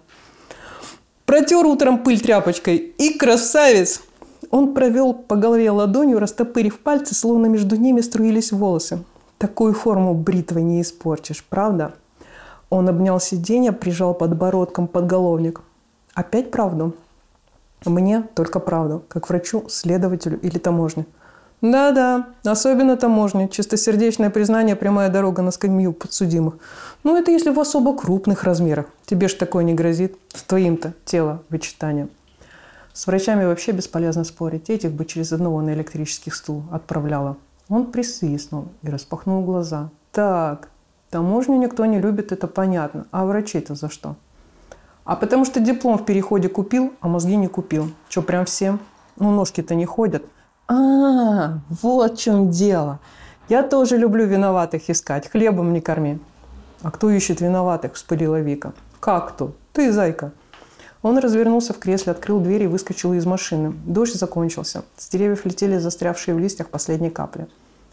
Протер 1.25 1.65
утром 1.65 2.03
пыль 2.03 2.21
тряпочкой 2.21 2.77
и 2.77 3.17
красавец! 3.17 4.01
Он 4.49 4.73
провел 4.73 5.13
по 5.13 5.35
голове 5.35 5.69
ладонью, 5.69 6.19
растопырив 6.19 6.79
пальцы, 6.79 7.13
словно 7.13 7.47
между 7.47 7.75
ними 7.75 8.01
струились 8.01 8.51
волосы. 8.51 9.03
Такую 9.37 9.73
форму 9.73 10.13
бритвой 10.13 10.63
не 10.63 10.81
испортишь, 10.81 11.45
правда? 11.47 11.93
Он 12.69 12.87
обнял 12.87 13.19
сиденье, 13.19 13.71
прижал 13.71 14.13
подбородком 14.13 14.87
подголовник. 14.87 15.61
Опять 16.13 16.51
правду? 16.51 16.95
Мне 17.85 18.23
только 18.35 18.59
правду, 18.59 19.03
как 19.07 19.29
врачу, 19.29 19.65
следователю 19.69 20.39
или 20.39 20.57
таможне. 20.57 21.05
Да-да, 21.61 22.27
особенно 22.45 22.95
таможня. 22.95 23.47
Чистосердечное 23.49 24.29
признание– 24.29 24.75
прямая 24.77 25.09
дорога 25.09 25.41
на 25.41 25.51
скамью 25.51 25.91
подсудимых. 25.91 26.55
Ну, 27.03 27.17
это 27.17 27.31
если 27.31 27.49
в 27.49 27.59
особо 27.59 27.97
крупных 27.97 28.43
размерах. 28.43 28.85
Тебе 29.05 29.27
ж 29.27 29.33
такое 29.33 29.63
не 29.63 29.73
грозит. 29.73 30.17
С 30.33 30.43
твоим-то 30.43 30.93
тело 31.05 31.43
вычитанием. 31.49 32.09
С 32.93 33.07
врачами 33.07 33.45
вообще 33.45 33.71
бесполезно 33.71 34.23
спорить. 34.23 34.69
Этих 34.69 34.91
бы 34.91 35.05
через 35.05 35.33
одного 35.33 35.61
на 35.61 35.73
электрический 35.73 36.31
стул 36.31 36.63
отправляла. 36.71 37.35
Он 37.67 37.91
присвистнул 37.91 38.69
и 38.81 38.89
распахнул 38.89 39.43
глаза. 39.43 39.89
Так, 40.11 40.69
таможню 41.09 41.57
никто 41.57 41.85
не 41.85 41.99
любит, 41.99 42.31
это 42.31 42.47
понятно. 42.47 43.05
А 43.11 43.25
врачей-то 43.25 43.75
за 43.75 43.89
что? 43.89 44.15
А 45.05 45.15
потому 45.15 45.45
что 45.45 45.59
диплом 45.59 45.97
в 45.97 46.05
переходе 46.05 46.49
купил, 46.49 46.93
а 47.01 47.07
мозги 47.07 47.35
не 47.35 47.47
купил. 47.47 47.91
Что, 48.09 48.21
прям 48.21 48.45
всем? 48.45 48.79
Ну, 49.17 49.31
ножки-то 49.31 49.75
не 49.75 49.85
ходят– 49.85 50.23
а, 50.71 51.61
вот 51.81 52.13
в 52.13 52.17
чем 52.17 52.51
дело. 52.51 52.99
Я 53.49 53.63
тоже 53.63 53.97
люблю 53.97 54.27
виноватых 54.27 54.87
искать. 54.91 55.27
Хлебом 55.27 55.73
не 55.73 55.81
корми. 55.81 56.19
«А 56.83 56.91
кто 56.91 57.09
ищет 57.09 57.41
виноватых?»– 57.41 57.93
вспылила 57.95 58.39
Вика. 58.39 58.73
«Как 58.99 59.29
кто? 59.29 59.53
Ты, 59.73 59.91
зайка!» 59.91 60.31
Он 61.01 61.17
развернулся 61.17 61.73
в 61.73 61.79
кресле, 61.79 62.11
открыл 62.11 62.39
дверь 62.39 62.63
и 62.63 62.67
выскочил 62.67 63.13
из 63.13 63.25
машины. 63.25 63.73
Дождь 63.85 64.13
закончился. 64.13 64.83
С 64.95 65.09
деревьев 65.09 65.43
летели 65.45 65.77
застрявшие 65.77 66.35
в 66.35 66.39
листьях 66.39 66.69
последние 66.69 67.11
капли. 67.11 67.47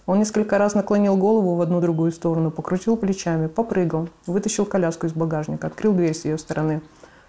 Он 0.06 0.20
несколько 0.20 0.56
раз 0.56 0.74
наклонил 0.74 1.16
голову 1.16 1.56
в 1.56 1.60
одну-другую 1.60 2.12
сторону, 2.12 2.52
покрутил 2.52 2.96
плечами, 2.96 3.48
попрыгал, 3.48 4.08
вытащил 4.26 4.64
коляску 4.64 5.06
из 5.06 5.12
багажника, 5.12 5.66
открыл 5.66 5.92
дверь 5.92 6.14
с 6.14 6.24
ее 6.24 6.38
стороны. 6.38 6.80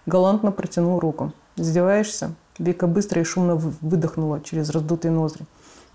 Галантно 0.06 0.52
протянул 0.52 1.00
руку. 1.00 1.34
«Издеваешься?» 1.56 2.36
Вика 2.60 2.86
быстро 2.86 3.22
и 3.22 3.24
шумно 3.24 3.56
выдохнула 3.56 4.42
через 4.42 4.70
раздутые 4.70 5.12
ноздри. 5.12 5.46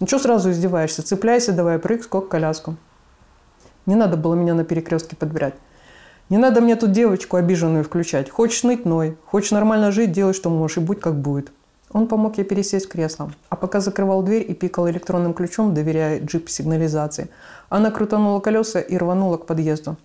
«Ну 0.00 0.08
что 0.08 0.18
сразу 0.18 0.50
издеваешься? 0.50 1.02
Цепляйся 1.02 1.52
давай, 1.52 1.78
прыг, 1.78 2.02
скок, 2.02 2.28
коляску». 2.28 2.76
Не 3.86 3.94
надо 3.94 4.16
было 4.16 4.34
меня 4.34 4.54
на 4.54 4.64
перекрестке 4.64 5.16
подбирать. 5.16 5.54
Не 6.28 6.38
надо 6.38 6.60
мне 6.60 6.76
тут 6.76 6.92
девочку 6.92 7.36
обиженную 7.36 7.84
включать. 7.84 8.30
Хочешь 8.30 8.62
ныть– 8.62 8.84
ной. 8.86 9.16
Хочешь 9.26 9.50
нормально 9.50 9.92
жить– 9.92 10.12
делай, 10.12 10.34
что 10.34 10.50
можешь, 10.50 10.78
и 10.78 10.80
будь 10.80 11.00
как 11.00 11.20
будет. 11.20 11.52
Он 11.92 12.06
помог 12.06 12.38
ей 12.38 12.44
пересесть 12.44 12.86
в 12.86 12.88
кресло. 12.88 13.30
А 13.48 13.56
пока 13.56 13.80
закрывал 13.80 14.22
дверь 14.22 14.50
и 14.50 14.54
пикал 14.54 14.88
электронным 14.88 15.34
ключом, 15.34 15.74
доверяя 15.74 16.20
джип 16.20 16.48
сигнализации, 16.48 17.28
она 17.68 17.90
крутанула 17.90 18.40
колеса 18.40 18.80
и 18.80 18.96
рванула 18.96 19.36
к 19.36 19.46
подъезду. 19.46 19.96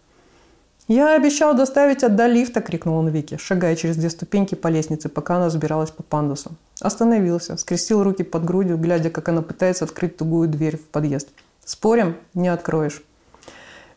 «Я 0.87 1.15
обещал 1.15 1.53
доставить 1.53 2.03
от 2.03 2.17
лифта!»– 2.29 2.61
крикнул 2.61 2.97
он 2.97 3.09
Вике, 3.09 3.37
шагая 3.37 3.75
через 3.75 3.97
две 3.97 4.09
ступеньки 4.09 4.55
по 4.55 4.69
лестнице, 4.69 5.09
пока 5.09 5.35
она 5.35 5.49
забиралась 5.49 5.91
по 5.91 6.01
пандусу. 6.01 6.51
Остановился, 6.79 7.57
скрестил 7.57 8.03
руки 8.03 8.23
под 8.23 8.45
грудью, 8.45 8.77
глядя, 8.77 9.09
как 9.09 9.27
она 9.27 9.41
пытается 9.41 9.83
открыть 9.83 10.15
тугую 10.15 10.47
дверь 10.47 10.77
в 10.77 10.85
подъезд. 10.87 11.27
«Спорим? 11.65 12.15
Не 12.33 12.47
откроешь». 12.47 13.03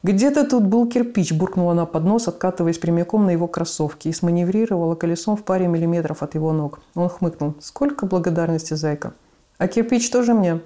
«Где-то 0.03 0.49
тут 0.49 0.65
был 0.65 0.89
кирпич»,– 0.89 1.33
буркнула 1.35 1.73
она 1.73 1.85
под 1.85 2.05
нос, 2.05 2.27
откатываясь 2.27 2.79
прямиком 2.79 3.27
на 3.27 3.31
его 3.31 3.47
кроссовки 3.47 4.09
и 4.09 4.13
сманеврировала 4.13 4.95
колесом 4.95 5.37
в 5.37 5.45
паре 5.45 5.67
миллиметров 5.67 6.23
от 6.23 6.35
его 6.35 6.53
ног. 6.53 6.81
Он 6.95 7.09
хмыкнул. 7.09 7.55
«Сколько 7.61 8.07
благодарности, 8.07 8.75
зайка!» 8.75 9.13
«А 9.59 9.69
кирпич 9.69 10.11
тоже 10.11 10.33
мне?» 10.33 10.61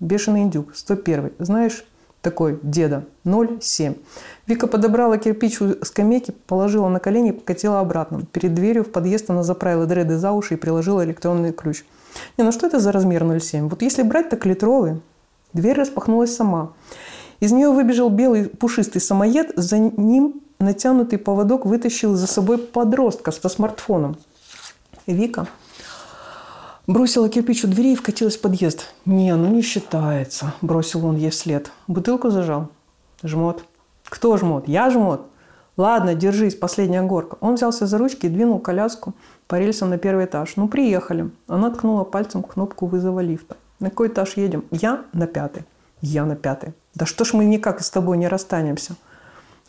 «Бешеный 0.00 0.42
индюк, 0.42 0.74
101 0.74 1.32
Знаешь, 1.38 1.84
такой 2.22 2.58
деда, 2.62 3.04
0,7. 3.24 3.98
Вика 4.46 4.66
подобрала 4.66 5.18
кирпич 5.18 5.60
у 5.60 5.84
скамейки, 5.84 6.32
положила 6.46 6.88
на 6.88 7.00
колени 7.00 7.30
и 7.30 7.32
покатила 7.32 7.80
обратно. 7.80 8.22
Перед 8.32 8.54
дверью 8.54 8.84
в 8.84 8.90
подъезд 8.90 9.30
она 9.30 9.42
заправила 9.42 9.86
дреды 9.86 10.18
за 10.18 10.32
уши 10.32 10.54
и 10.54 10.56
приложила 10.56 11.04
электронный 11.04 11.52
ключ. 11.52 11.84
Не, 12.36 12.44
ну 12.44 12.52
что 12.52 12.66
это 12.66 12.78
за 12.78 12.92
размер 12.92 13.22
0,7? 13.22 13.68
Вот 13.68 13.82
если 13.82 14.02
брать, 14.02 14.28
так 14.28 14.44
литровый. 14.44 15.00
Дверь 15.52 15.76
распахнулась 15.76 16.34
сама. 16.34 16.72
Из 17.40 17.52
нее 17.52 17.70
выбежал 17.70 18.10
белый 18.10 18.48
пушистый 18.48 19.00
самоед, 19.00 19.52
за 19.56 19.78
ним 19.78 20.42
натянутый 20.58 21.18
поводок 21.18 21.64
вытащил 21.64 22.14
за 22.14 22.26
собой 22.26 22.58
подростка 22.58 23.32
со 23.32 23.48
смартфоном. 23.48 24.16
Вика 25.06 25.48
бросила 26.86 27.28
кирпич 27.28 27.64
у 27.64 27.68
двери 27.68 27.92
и 27.92 27.96
вкатилась 27.96 28.36
в 28.36 28.40
подъезд. 28.42 28.92
«Не, 29.06 29.34
ну 29.36 29.48
не 29.48 29.62
считается»,– 29.62 30.52
бросил 30.60 31.06
он 31.06 31.16
ей 31.16 31.30
вслед. 31.30 31.72
Бутылку 31.88 32.30
зажал. 32.30 32.68
Жмот. 33.22 33.64
«Кто 34.04 34.36
жмот? 34.36 34.68
Я 34.68 34.90
жмот?» 34.90 35.26
«Ладно, 35.76 36.14
держись, 36.14 36.56
последняя 36.56 37.02
горка». 37.02 37.38
Он 37.40 37.54
взялся 37.54 37.86
за 37.86 37.96
ручки 37.96 38.26
и 38.26 38.28
двинул 38.28 38.58
коляску 38.58 39.14
по 39.46 39.54
рельсам 39.58 39.88
на 39.88 39.96
первый 39.96 40.26
этаж. 40.26 40.56
«Ну, 40.56 40.68
приехали». 40.68 41.30
Она 41.46 41.70
ткнула 41.70 42.04
пальцем 42.04 42.42
кнопку 42.42 42.86
вызова 42.86 43.20
лифта. 43.20 43.56
«На 43.78 43.88
какой 43.88 44.08
этаж 44.08 44.36
едем?» 44.36 44.64
«Я 44.70 45.04
на 45.14 45.26
пятый». 45.26 45.64
«Я 46.02 46.26
на 46.26 46.36
пятый». 46.36 46.74
Да 46.94 47.06
что 47.06 47.24
ж 47.24 47.34
мы 47.34 47.44
никак 47.44 47.80
с 47.80 47.90
тобой 47.90 48.18
не 48.18 48.28
расстанемся? 48.28 48.96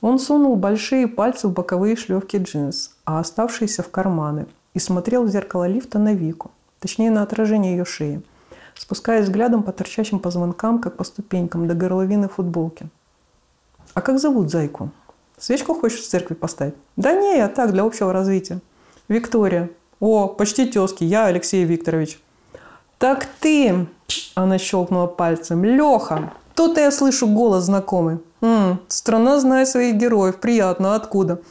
Он 0.01 0.17
сунул 0.17 0.55
большие 0.55 1.07
пальцы 1.07 1.47
в 1.47 1.53
боковые 1.53 1.95
шлевки 1.95 2.37
джинс, 2.37 2.95
а 3.05 3.19
оставшиеся 3.19 3.83
в 3.83 3.91
карманы, 3.91 4.47
и 4.73 4.79
смотрел 4.79 5.23
в 5.23 5.29
зеркало 5.29 5.67
лифта 5.67 5.99
на 5.99 6.13
Вику, 6.13 6.49
точнее 6.79 7.11
на 7.11 7.21
отражение 7.21 7.77
ее 7.77 7.85
шеи, 7.85 8.23
спускаясь 8.75 9.25
взглядом 9.25 9.61
по 9.61 9.71
торчащим 9.71 10.19
позвонкам, 10.19 10.79
как 10.79 10.97
по 10.97 11.03
ступенькам, 11.03 11.67
до 11.67 11.75
горловины 11.75 12.27
футболки. 12.27 12.89
«А 13.93 14.01
как 14.01 14.19
зовут 14.19 14.49
зайку? 14.49 14.89
Свечку 15.37 15.75
хочешь 15.75 15.99
в 15.99 16.07
церкви 16.07 16.33
поставить?» 16.33 16.75
«Да 16.95 17.13
не, 17.13 17.37
я 17.37 17.47
так, 17.47 17.71
для 17.71 17.83
общего 17.83 18.11
развития». 18.11 18.59
«Виктория». 19.07 19.69
«О, 19.99 20.27
почти 20.27 20.65
тезки, 20.65 21.03
я 21.03 21.25
Алексей 21.25 21.63
Викторович». 21.63 22.19
«Так 22.97 23.27
ты!»– 23.39 23.87
она 24.35 24.57
щелкнула 24.57 25.07
пальцем. 25.07 25.63
«Леха, 25.63 26.33
Тут 26.55 26.77
я 26.77 26.91
слышу 26.91 27.27
голос 27.27 27.65
знакомый. 27.65 28.19
М-м, 28.41 28.81
страна 28.87 29.39
знает 29.39 29.67
своих 29.67 29.95
героев. 29.95 30.37
Приятно. 30.37 30.95
Откуда? 30.95 31.41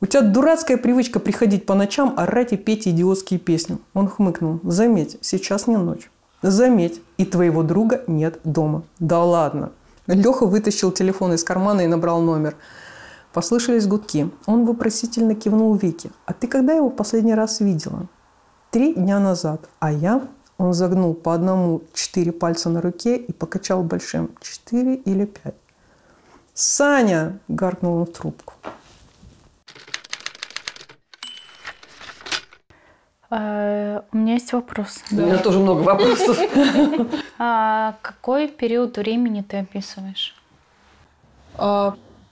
У 0.00 0.06
тебя 0.06 0.22
дурацкая 0.22 0.76
привычка 0.76 1.20
приходить 1.20 1.66
по 1.66 1.74
ночам, 1.74 2.14
орать 2.16 2.52
и 2.52 2.56
петь 2.56 2.86
идиотские 2.86 3.40
песни. 3.40 3.78
Он 3.94 4.08
хмыкнул. 4.08 4.60
Заметь, 4.62 5.18
сейчас 5.22 5.66
не 5.66 5.76
ночь. 5.76 6.10
Заметь, 6.42 7.00
и 7.16 7.24
твоего 7.24 7.62
друга 7.62 8.02
нет 8.06 8.38
дома. 8.44 8.82
Да 8.98 9.24
ладно. 9.24 9.72
Леха 10.06 10.46
вытащил 10.46 10.92
телефон 10.92 11.32
из 11.32 11.42
кармана 11.42 11.80
и 11.80 11.86
набрал 11.86 12.20
номер. 12.20 12.56
Послышались 13.32 13.86
гудки. 13.86 14.30
Он 14.46 14.64
вопросительно 14.64 15.34
кивнул 15.34 15.74
Вике. 15.74 16.10
«А 16.24 16.32
ты 16.32 16.46
когда 16.46 16.72
его 16.72 16.88
последний 16.88 17.34
раз 17.34 17.60
видела?» 17.60 18.06
«Три 18.70 18.94
дня 18.94 19.20
назад. 19.20 19.68
А 19.78 19.92
я 19.92 20.22
он 20.58 20.72
загнул 20.72 21.14
по 21.14 21.34
одному 21.34 21.82
четыре 21.92 22.32
пальца 22.32 22.70
на 22.70 22.80
руке 22.80 23.16
и 23.16 23.32
покачал 23.32 23.82
большим. 23.82 24.30
Четыре 24.40 24.94
или 24.94 25.26
пять. 25.26 25.54
«Саня!»– 26.54 27.38
гаркнул 27.48 27.98
он 27.98 28.06
в 28.06 28.12
трубку. 28.12 28.54
А, 33.28 34.04
у 34.12 34.16
меня 34.16 34.34
есть 34.34 34.52
вопрос. 34.52 35.00
Да. 35.10 35.22
У 35.22 35.26
меня 35.26 35.38
тоже 35.38 35.58
много 35.58 35.80
вопросов. 35.80 36.38
А, 37.38 37.96
какой 38.00 38.48
период 38.48 38.96
времени 38.96 39.42
ты 39.42 39.58
описываешь? 39.58 40.34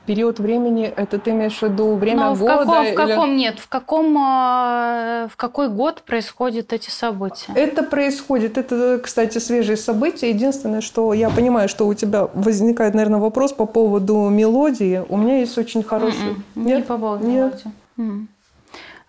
Период 0.06 0.38
времени, 0.38 0.84
это 0.84 1.18
ты 1.18 1.30
имеешь 1.30 1.58
в 1.58 1.62
виду 1.62 1.94
время 1.94 2.26
Но 2.26 2.34
года? 2.34 2.56
В 2.56 2.58
каком, 2.58 2.84
или... 2.84 2.92
в 2.92 2.94
каком 2.94 3.36
нет, 3.36 3.58
в 3.58 3.68
каком, 3.68 4.18
а, 4.18 5.28
в 5.32 5.36
какой 5.36 5.68
год 5.70 6.02
происходят 6.02 6.74
эти 6.74 6.90
события? 6.90 7.52
Это 7.54 7.82
происходит, 7.82 8.58
это, 8.58 9.00
кстати, 9.02 9.38
свежие 9.38 9.78
события. 9.78 10.28
Единственное, 10.28 10.82
что 10.82 11.14
я 11.14 11.30
понимаю, 11.30 11.70
что 11.70 11.86
у 11.86 11.94
тебя 11.94 12.28
возникает, 12.34 12.92
наверное, 12.92 13.20
вопрос 13.20 13.52
по 13.52 13.64
поводу 13.64 14.28
мелодии. 14.28 15.02
У 15.08 15.16
меня 15.16 15.38
есть 15.38 15.56
очень 15.56 15.82
хороший... 15.82 16.18
Mm-mm. 16.18 16.42
М-м. 16.56 16.66
Нет? 16.66 16.78
Не 16.78 16.84
по 16.84 16.98
поводу 16.98 17.26
нет. 17.26 17.34
мелодии. 17.34 17.72
Mm. 17.96 18.26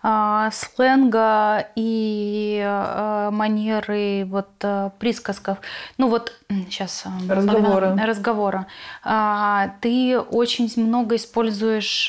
А, 0.08 0.52
сленга 0.52 1.66
и 1.74 2.62
а, 2.64 3.32
манеры 3.32 4.24
вот 4.26 4.50
а, 4.62 4.90
присказков. 5.00 5.58
Ну 5.98 6.08
вот 6.08 6.32
сейчас 6.48 7.06
разговора. 7.28 7.98
разговора. 8.00 8.68
Ты 9.80 10.20
очень 10.20 10.70
много 10.76 11.16
используешь 11.16 12.08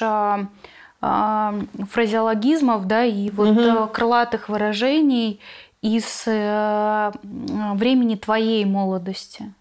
фразеологизмов, 1.00 2.86
да, 2.86 3.04
и 3.04 3.32
вот 3.32 3.50
угу. 3.50 3.88
крылатых 3.88 4.48
выражений 4.50 5.40
из 5.82 6.24
э, 6.28 7.12
времени 7.22 8.16
твоей 8.16 8.66
молодости. 8.66 9.54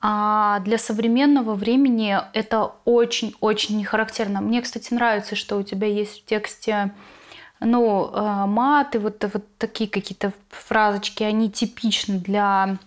А 0.00 0.58
для 0.60 0.76
современного 0.78 1.54
времени 1.54 2.16
это 2.32 2.72
очень-очень 2.84 3.76
не 3.76 3.84
характерно. 3.84 4.40
Мне, 4.40 4.60
кстати, 4.60 4.92
нравится, 4.92 5.36
что 5.36 5.56
у 5.56 5.62
тебя 5.62 5.86
есть 5.86 6.22
в 6.22 6.24
тексте 6.26 6.92
ну, 7.60 8.10
э, 8.12 8.46
маты, 8.46 8.98
вот, 8.98 9.22
вот 9.32 9.44
такие 9.58 9.88
какие-то 9.88 10.32
фразочки, 10.48 11.22
они 11.22 11.50
типичны 11.50 12.18
для 12.18 12.78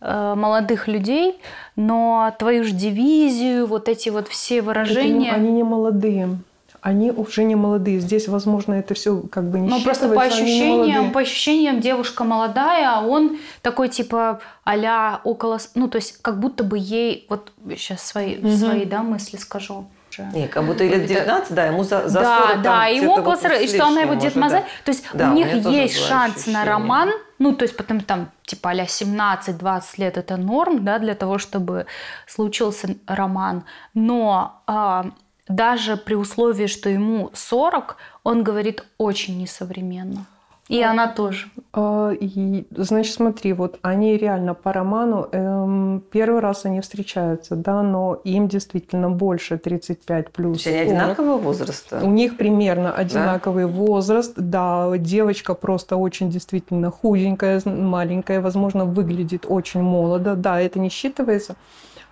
э, 0.00 0.34
молодых 0.36 0.86
людей, 0.88 1.40
но 1.76 2.32
твою 2.38 2.64
же 2.64 2.72
дивизию, 2.72 3.66
вот 3.66 3.88
эти 3.88 4.08
вот 4.08 4.28
все 4.28 4.62
выражения... 4.62 5.30
Это, 5.30 5.36
они 5.36 5.50
не 5.50 5.64
молодые. 5.64 6.38
Они 6.80 7.10
уже 7.10 7.42
не 7.42 7.56
молодые. 7.56 8.00
Здесь, 8.00 8.26
возможно, 8.26 8.74
это 8.74 8.94
все 8.94 9.20
как 9.20 9.50
бы 9.50 9.58
не 9.58 9.68
Ну, 9.68 9.82
просто 9.82 10.08
по 10.08 10.22
ощущениям, 10.22 11.12
по 11.12 11.20
ощущениям 11.20 11.80
девушка 11.80 12.24
молодая, 12.24 12.98
а 12.98 13.06
он 13.06 13.38
такой 13.60 13.88
типа 13.88 14.40
а 14.64 15.20
около... 15.24 15.58
Ну, 15.74 15.88
то 15.88 15.96
есть 15.96 16.22
как 16.22 16.40
будто 16.40 16.64
бы 16.64 16.78
ей... 16.78 17.26
Вот 17.28 17.52
сейчас 17.70 18.06
свои, 18.06 18.38
угу. 18.38 18.50
свои 18.50 18.86
да, 18.86 19.02
мысли 19.02 19.36
скажу. 19.36 19.86
Не, 20.18 20.48
как 20.48 20.64
будто 20.64 20.84
лет 20.84 21.06
19, 21.06 21.54
да, 21.54 21.66
ему 21.66 21.84
за, 21.84 22.08
за 22.08 22.20
40 22.20 22.22
Да, 22.22 22.52
там, 22.52 22.62
да, 22.62 22.86
ему 22.86 23.12
около 23.12 23.36
40, 23.36 23.62
и 23.62 23.68
что 23.68 23.86
она 23.86 24.02
его 24.02 24.14
Дед 24.14 24.36
Мазай. 24.36 24.60
Да. 24.60 24.66
То 24.84 24.90
есть 24.90 25.04
да, 25.12 25.30
у 25.30 25.34
них 25.34 25.52
есть 25.66 25.96
шанс 25.96 26.36
ощущение. 26.36 26.58
на 26.58 26.64
роман, 26.64 27.10
ну, 27.38 27.54
то 27.54 27.64
есть 27.64 27.76
потом 27.76 28.00
там 28.00 28.30
типа 28.44 28.70
а 28.70 28.74
17-20 28.74 29.82
лет 29.98 30.16
это 30.18 30.36
норм, 30.36 30.84
да, 30.84 30.98
для 30.98 31.14
того, 31.14 31.38
чтобы 31.38 31.86
случился 32.26 32.96
роман. 33.06 33.64
Но 33.94 34.62
а, 34.66 35.06
даже 35.48 35.96
при 35.96 36.14
условии, 36.14 36.66
что 36.66 36.88
ему 36.88 37.30
40, 37.32 37.96
он 38.24 38.42
говорит 38.42 38.84
очень 38.98 39.38
несовременно. 39.38 40.26
И 40.70 40.82
она 40.82 41.08
тоже. 41.08 41.46
А, 41.72 42.12
и, 42.12 42.64
значит, 42.76 43.12
смотри, 43.14 43.52
вот 43.54 43.80
они 43.82 44.16
реально 44.16 44.54
по 44.54 44.72
роману, 44.72 45.28
эм, 45.32 46.00
первый 46.12 46.40
раз 46.40 46.64
они 46.64 46.80
встречаются, 46.80 47.56
да, 47.56 47.82
но 47.82 48.20
им 48.22 48.46
действительно 48.46 49.10
больше 49.10 49.58
35 49.58 50.30
плюс. 50.30 50.62
То 50.62 50.70
есть 50.70 50.80
они 50.80 50.92
одинакового 50.92 51.38
возраста? 51.38 52.00
У 52.04 52.10
них 52.10 52.36
примерно 52.36 52.92
одинаковый 52.92 53.64
да? 53.64 53.70
возраст, 53.72 54.34
да, 54.36 54.92
девочка 54.96 55.54
просто 55.54 55.96
очень 55.96 56.30
действительно 56.30 56.92
худенькая, 56.92 57.60
маленькая, 57.64 58.40
возможно, 58.40 58.84
выглядит 58.84 59.46
очень 59.48 59.82
молодо, 59.82 60.36
да, 60.36 60.60
это 60.60 60.78
не 60.78 60.88
считывается. 60.88 61.56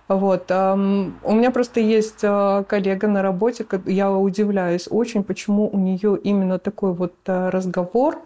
Вот. 0.09 0.51
У 0.51 1.33
меня 1.33 1.51
просто 1.51 1.79
есть 1.79 2.21
а, 2.23 2.63
коллега 2.63 3.07
на 3.07 3.21
работе, 3.21 3.65
я 3.85 4.11
удивляюсь 4.11 4.87
очень, 4.89 5.23
почему 5.23 5.69
у 5.71 5.77
нее 5.77 6.19
именно 6.21 6.59
такой 6.59 6.93
вот 6.93 7.13
а, 7.27 7.51
разговор, 7.51 8.19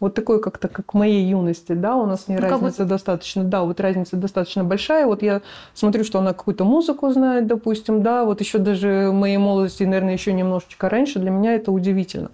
вот 0.00 0.14
такой 0.14 0.40
как-то, 0.40 0.68
как 0.68 0.94
в 0.94 0.96
моей 0.96 1.24
юности, 1.24 1.72
да, 1.72 1.96
у 1.96 2.06
нас 2.06 2.28
не 2.28 2.36
ну, 2.36 2.42
разница 2.42 2.82
бы... 2.82 2.88
достаточно, 2.88 3.44
да, 3.44 3.62
вот 3.62 3.80
разница 3.80 4.16
достаточно 4.16 4.64
большая. 4.64 5.06
Вот 5.06 5.22
я 5.22 5.42
смотрю, 5.74 6.04
что 6.04 6.18
она 6.18 6.32
какую-то 6.32 6.64
музыку 6.64 7.10
знает, 7.10 7.46
допустим, 7.46 8.02
да, 8.02 8.24
вот 8.24 8.40
еще 8.40 8.58
даже 8.58 9.10
моей 9.12 9.38
молодости, 9.38 9.84
наверное, 9.84 10.14
еще 10.14 10.32
немножечко 10.32 10.88
раньше, 10.88 11.18
для 11.18 11.30
меня 11.30 11.54
это 11.54 11.72
удивительно. 11.72 12.30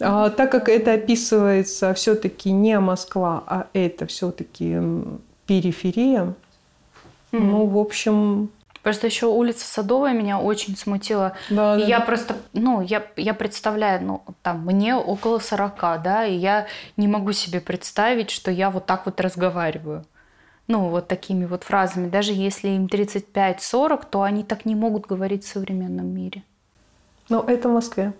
А, 0.00 0.30
так 0.30 0.50
как 0.50 0.68
это 0.68 0.94
описывается 0.94 1.94
все-таки 1.94 2.50
не 2.50 2.78
Москва, 2.80 3.42
а 3.46 3.66
это 3.72 4.06
все-таки 4.06 4.78
периферия, 5.46 6.34
Mm-hmm. 7.34 7.40
Ну, 7.40 7.66
в 7.66 7.78
общем... 7.78 8.50
Просто 8.84 9.06
еще 9.06 9.26
улица 9.26 9.66
Садовая 9.66 10.12
меня 10.12 10.38
очень 10.38 10.76
смутила. 10.76 11.32
Да, 11.48 11.76
и 11.76 11.80
да, 11.80 11.86
я 11.86 11.98
да. 12.00 12.04
просто, 12.04 12.36
ну, 12.52 12.82
я, 12.82 13.02
я 13.16 13.32
представляю, 13.32 14.04
ну, 14.04 14.22
там, 14.42 14.60
мне 14.66 14.94
около 14.94 15.38
40, 15.38 16.02
да, 16.02 16.26
и 16.26 16.34
я 16.34 16.66
не 16.98 17.08
могу 17.08 17.32
себе 17.32 17.62
представить, 17.62 18.30
что 18.30 18.50
я 18.50 18.70
вот 18.70 18.84
так 18.84 19.06
вот 19.06 19.22
разговариваю. 19.22 20.04
Ну, 20.66 20.90
вот 20.90 21.08
такими 21.08 21.46
вот 21.46 21.64
фразами. 21.64 22.10
Даже 22.10 22.34
если 22.34 22.68
им 22.68 22.84
35-40, 22.84 24.04
то 24.10 24.22
они 24.22 24.44
так 24.44 24.66
не 24.66 24.74
могут 24.74 25.06
говорить 25.06 25.44
в 25.44 25.48
современном 25.48 26.06
мире. 26.06 26.42
Ну, 27.30 27.40
это 27.40 27.70
в 27.70 27.72
Москве. 27.72 28.12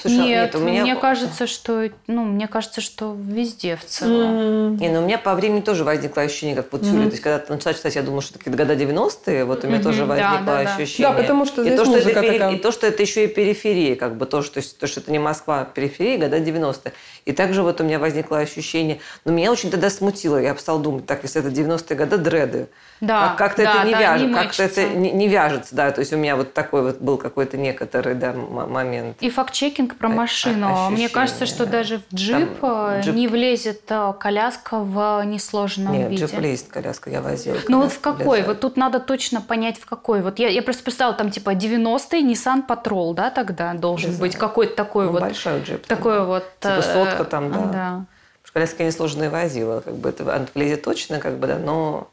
Слушай, 0.00 0.18
нет, 0.18 0.26
нет, 0.28 0.54
у 0.54 0.58
меня... 0.60 0.82
мне 0.82 0.96
кажется, 0.96 1.46
что, 1.46 1.88
ну, 2.06 2.24
мне 2.24 2.46
кажется, 2.46 2.80
что 2.80 3.16
везде 3.18 3.76
в 3.76 3.84
целом. 3.84 4.74
Mm. 4.74 4.80
Не, 4.80 4.88
ну 4.90 5.00
у 5.00 5.04
меня 5.04 5.18
по 5.18 5.34
времени 5.34 5.60
тоже 5.60 5.82
возникло 5.82 6.22
ощущение, 6.22 6.54
как 6.54 6.72
вот 6.72 6.82
mm-hmm. 6.82 7.04
То 7.04 7.10
есть, 7.10 7.20
когда 7.20 7.38
ты 7.38 7.52
начала 7.52 7.74
читать, 7.74 7.96
я 7.96 8.02
думала, 8.02 8.22
что 8.22 8.38
это 8.38 8.50
года 8.50 8.74
90-е, 8.74 9.44
вот 9.44 9.64
у 9.64 9.66
меня 9.66 9.78
mm-hmm. 9.78 9.82
тоже 9.82 10.04
возникло 10.04 10.44
да, 10.46 10.64
да, 10.64 10.74
ощущение. 10.74 11.10
Да, 11.10 11.18
потому 11.18 11.46
что 11.46 11.62
и 11.62 11.76
то, 11.76 11.84
что 11.84 11.96
это 11.96 12.14
такая... 12.14 12.52
И 12.52 12.58
то, 12.58 12.70
что 12.70 12.86
это 12.86 13.02
еще 13.02 13.24
и 13.24 13.26
периферия, 13.28 13.96
как 13.96 14.16
бы, 14.16 14.26
то, 14.26 14.42
что, 14.42 14.60
то, 14.78 14.86
что 14.86 15.00
это 15.00 15.10
не 15.10 15.18
Москва, 15.18 15.62
а 15.62 15.64
периферия, 15.64 16.18
года 16.18 16.38
90-е. 16.38 16.92
И 17.28 17.32
также 17.32 17.62
вот 17.62 17.78
у 17.82 17.84
меня 17.84 17.98
возникло 17.98 18.38
ощущение, 18.38 19.00
но 19.26 19.32
меня 19.32 19.52
очень 19.52 19.70
тогда 19.70 19.90
смутило, 19.90 20.38
я 20.38 20.56
стал 20.56 20.78
думать, 20.78 21.04
так, 21.04 21.24
если 21.24 21.42
это 21.42 21.50
90-е 21.50 21.94
годы, 21.94 22.16
дреды, 22.16 22.68
да, 23.02 23.34
как-то 23.36 23.64
да, 23.64 23.74
это 23.74 23.84
не 23.84 23.92
да, 23.92 24.00
вяжется, 24.00 24.34
как-то 24.34 24.62
это 24.62 24.88
не, 24.94 25.12
не 25.12 25.28
вяжется, 25.28 25.74
да, 25.74 25.90
то 25.90 26.00
есть 26.00 26.10
у 26.14 26.16
меня 26.16 26.36
вот 26.36 26.54
такой 26.54 26.80
вот 26.82 27.02
был 27.02 27.18
какой-то 27.18 27.58
некоторый, 27.58 28.14
да, 28.14 28.32
момент. 28.32 29.18
И 29.20 29.28
факт-чекинг 29.28 29.98
про 29.98 30.08
машину. 30.08 30.68
Ощущение, 30.68 30.90
Мне 30.90 31.08
кажется, 31.10 31.44
что 31.44 31.66
да. 31.66 31.72
даже 31.72 31.98
в 31.98 32.14
джип, 32.14 32.60
Там, 32.60 32.90
э, 32.92 33.00
джип 33.02 33.14
не 33.14 33.28
влезет 33.28 33.82
э, 33.90 34.14
коляска 34.18 34.78
в 34.78 35.22
несложном 35.26 35.92
Нет, 35.92 36.10
виде. 36.10 36.22
Нет, 36.22 36.30
джип 36.30 36.40
влезет 36.40 36.68
коляска, 36.68 37.10
я 37.10 37.20
возила. 37.20 37.58
Ну 37.68 37.82
вот 37.82 37.92
в 37.92 38.00
какой? 38.00 38.24
Влезает. 38.24 38.46
Вот 38.46 38.60
тут 38.60 38.78
надо 38.78 39.00
точно 39.00 39.42
понять, 39.42 39.78
в 39.78 39.84
какой. 39.84 40.22
Вот 40.22 40.38
я, 40.38 40.48
я 40.48 40.62
просто 40.62 40.82
представила, 40.82 41.14
там 41.14 41.30
типа 41.30 41.50
90-й 41.50 42.24
Nissan 42.24 42.66
Patrol, 42.66 43.12
да, 43.12 43.28
тогда 43.28 43.74
должен 43.74 44.16
быть 44.16 44.34
какой-то 44.36 44.74
такой 44.74 45.04
ну, 45.04 45.12
вот. 45.12 45.20
Большой 45.20 45.60
джип. 45.60 45.86
Такой 45.86 46.16
там, 46.16 46.26
вот. 46.26 46.44
Типа 46.60 46.82
сотка 46.82 47.17
там, 47.24 47.52
да. 47.52 47.64
да. 47.66 48.04
Коляска 48.52 48.82
несложная 48.82 49.30
возила, 49.30 49.80
как 49.80 49.94
бы 49.94 50.08
это 50.08 50.48
влезет 50.54 50.82
точно, 50.82 51.20
как 51.20 51.38
бы, 51.38 51.46
да, 51.46 51.58
но 51.58 52.08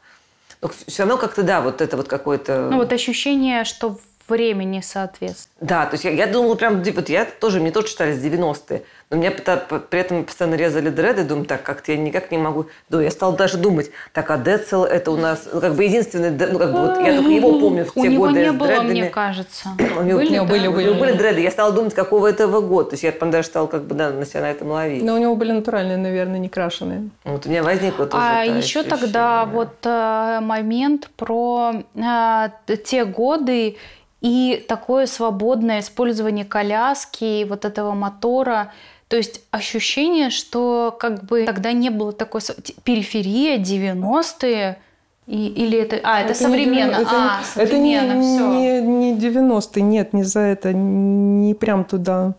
но 0.62 0.70
все 0.86 1.02
равно 1.02 1.18
как-то, 1.18 1.42
да, 1.42 1.60
вот 1.60 1.80
это 1.80 1.96
вот 1.96 2.08
какое-то... 2.08 2.68
Ну, 2.70 2.78
вот 2.78 2.92
ощущение, 2.92 3.64
что 3.64 3.98
времени 4.28 4.80
соответствует. 4.80 5.56
Да, 5.60 5.86
то 5.86 5.94
есть 5.94 6.04
я, 6.04 6.10
я 6.10 6.26
думала 6.26 6.54
прям, 6.54 6.82
вот 6.82 7.08
я 7.08 7.24
тоже, 7.24 7.60
мне 7.60 7.70
тоже 7.70 7.88
читали 7.88 8.14
с 8.14 8.22
90-е, 8.22 8.82
но 9.08 9.18
меня 9.18 9.30
при 9.30 10.00
этом 10.00 10.24
постоянно 10.24 10.56
резали 10.56 10.90
дреды, 10.90 11.22
думаю, 11.22 11.46
так, 11.46 11.62
как-то 11.62 11.92
я 11.92 11.98
никак 11.98 12.32
не 12.32 12.38
могу... 12.38 12.66
Да, 12.88 13.00
я 13.00 13.12
стала 13.12 13.36
даже 13.36 13.56
думать, 13.56 13.92
так, 14.12 14.28
а 14.32 14.36
Децл 14.36 14.82
это 14.82 15.12
у 15.12 15.16
нас, 15.16 15.48
ну, 15.52 15.60
как 15.60 15.74
бы 15.76 15.84
единственный, 15.84 16.30
ну, 16.30 16.58
как 16.58 16.72
бы 16.72 16.80
вот 16.80 16.98
я 16.98 17.16
только 17.16 17.30
его 17.30 17.60
помню 17.60 17.84
в 17.84 17.94
те 17.94 18.00
у 18.00 18.02
годы 18.02 18.10
него 18.10 18.28
не 18.28 18.50
с 18.50 18.52
было, 18.52 18.66
дредами. 18.66 18.90
мне 18.90 19.04
кажется. 19.08 19.68
У 19.98 20.02
него 20.02 20.18
были, 20.18 20.38
были, 20.40 20.68
были, 20.68 20.92
были 20.98 21.12
дреды. 21.12 21.40
Я 21.40 21.52
стала 21.52 21.72
думать, 21.72 21.94
какого 21.94 22.26
этого 22.26 22.60
года. 22.60 22.90
То 22.90 22.94
есть 22.94 23.04
я 23.04 23.12
прям 23.12 23.30
даже 23.30 23.46
стала 23.46 23.68
как 23.68 23.84
бы 23.84 23.94
да, 23.94 24.10
на 24.10 24.26
себя 24.26 24.40
на 24.40 24.50
этом 24.50 24.70
ловить. 24.70 25.04
Но 25.04 25.14
у 25.14 25.18
него 25.18 25.36
были 25.36 25.52
натуральные, 25.52 25.98
наверное, 25.98 26.38
не 26.38 26.48
крашеные. 26.48 27.08
Вот 27.24 27.46
у 27.46 27.48
меня 27.48 27.62
возникло 27.62 28.06
тоже 28.06 28.22
А 28.26 28.42
еще 28.42 28.80
ощущение. 28.80 28.90
тогда 28.90 29.44
вот 29.44 29.76
э, 29.84 30.40
момент 30.42 31.10
про 31.16 31.84
э, 31.94 32.48
те 32.84 33.04
годы, 33.04 33.76
и 34.20 34.64
такое 34.66 35.06
свободное 35.06 35.80
использование 35.80 36.44
коляски, 36.44 37.44
вот 37.44 37.64
этого 37.64 37.92
мотора. 37.92 38.72
То 39.08 39.16
есть 39.16 39.42
ощущение, 39.50 40.30
что 40.30 40.96
как 40.98 41.24
бы 41.24 41.44
тогда 41.44 41.72
не 41.72 41.90
было 41.90 42.12
такой 42.12 42.40
периферия 42.82 43.58
90-е, 43.58 44.78
и, 45.26 45.46
или 45.48 45.78
это... 45.78 46.00
А, 46.02 46.20
это, 46.20 46.32
это 46.32 46.42
современно. 46.42 46.96
Не, 46.96 47.02
это, 47.02 47.10
а, 47.12 47.42
современно, 47.44 48.12
это 48.12 48.16
не, 48.16 48.80
не, 48.80 49.14
не 49.14 49.18
90-е, 49.18 49.82
нет, 49.82 50.12
не 50.12 50.24
за 50.24 50.40
это, 50.40 50.72
не 50.72 51.54
прям 51.54 51.84
туда. 51.84 52.34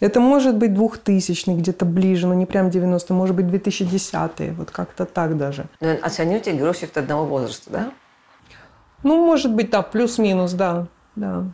Это 0.00 0.20
может 0.20 0.56
быть 0.56 0.72
2000 0.74 1.50
где-то 1.50 1.84
ближе, 1.84 2.28
но 2.28 2.34
не 2.34 2.46
прям 2.46 2.70
90 2.70 3.12
может 3.14 3.34
быть 3.34 3.48
2010 3.48 4.56
вот 4.56 4.70
как-то 4.70 5.04
так 5.04 5.36
даже. 5.36 5.66
Ну, 5.80 5.96
а 6.00 6.06
у 6.06 6.10
тебя 6.10 6.54
герои 6.54 6.98
одного 6.98 7.24
возраста, 7.24 7.70
да? 7.70 7.90
Ну, 9.02 9.24
может 9.24 9.52
быть, 9.52 9.70
да, 9.70 9.82
плюс-минус, 9.82 10.52
да 10.52 10.86
да. 11.18 11.44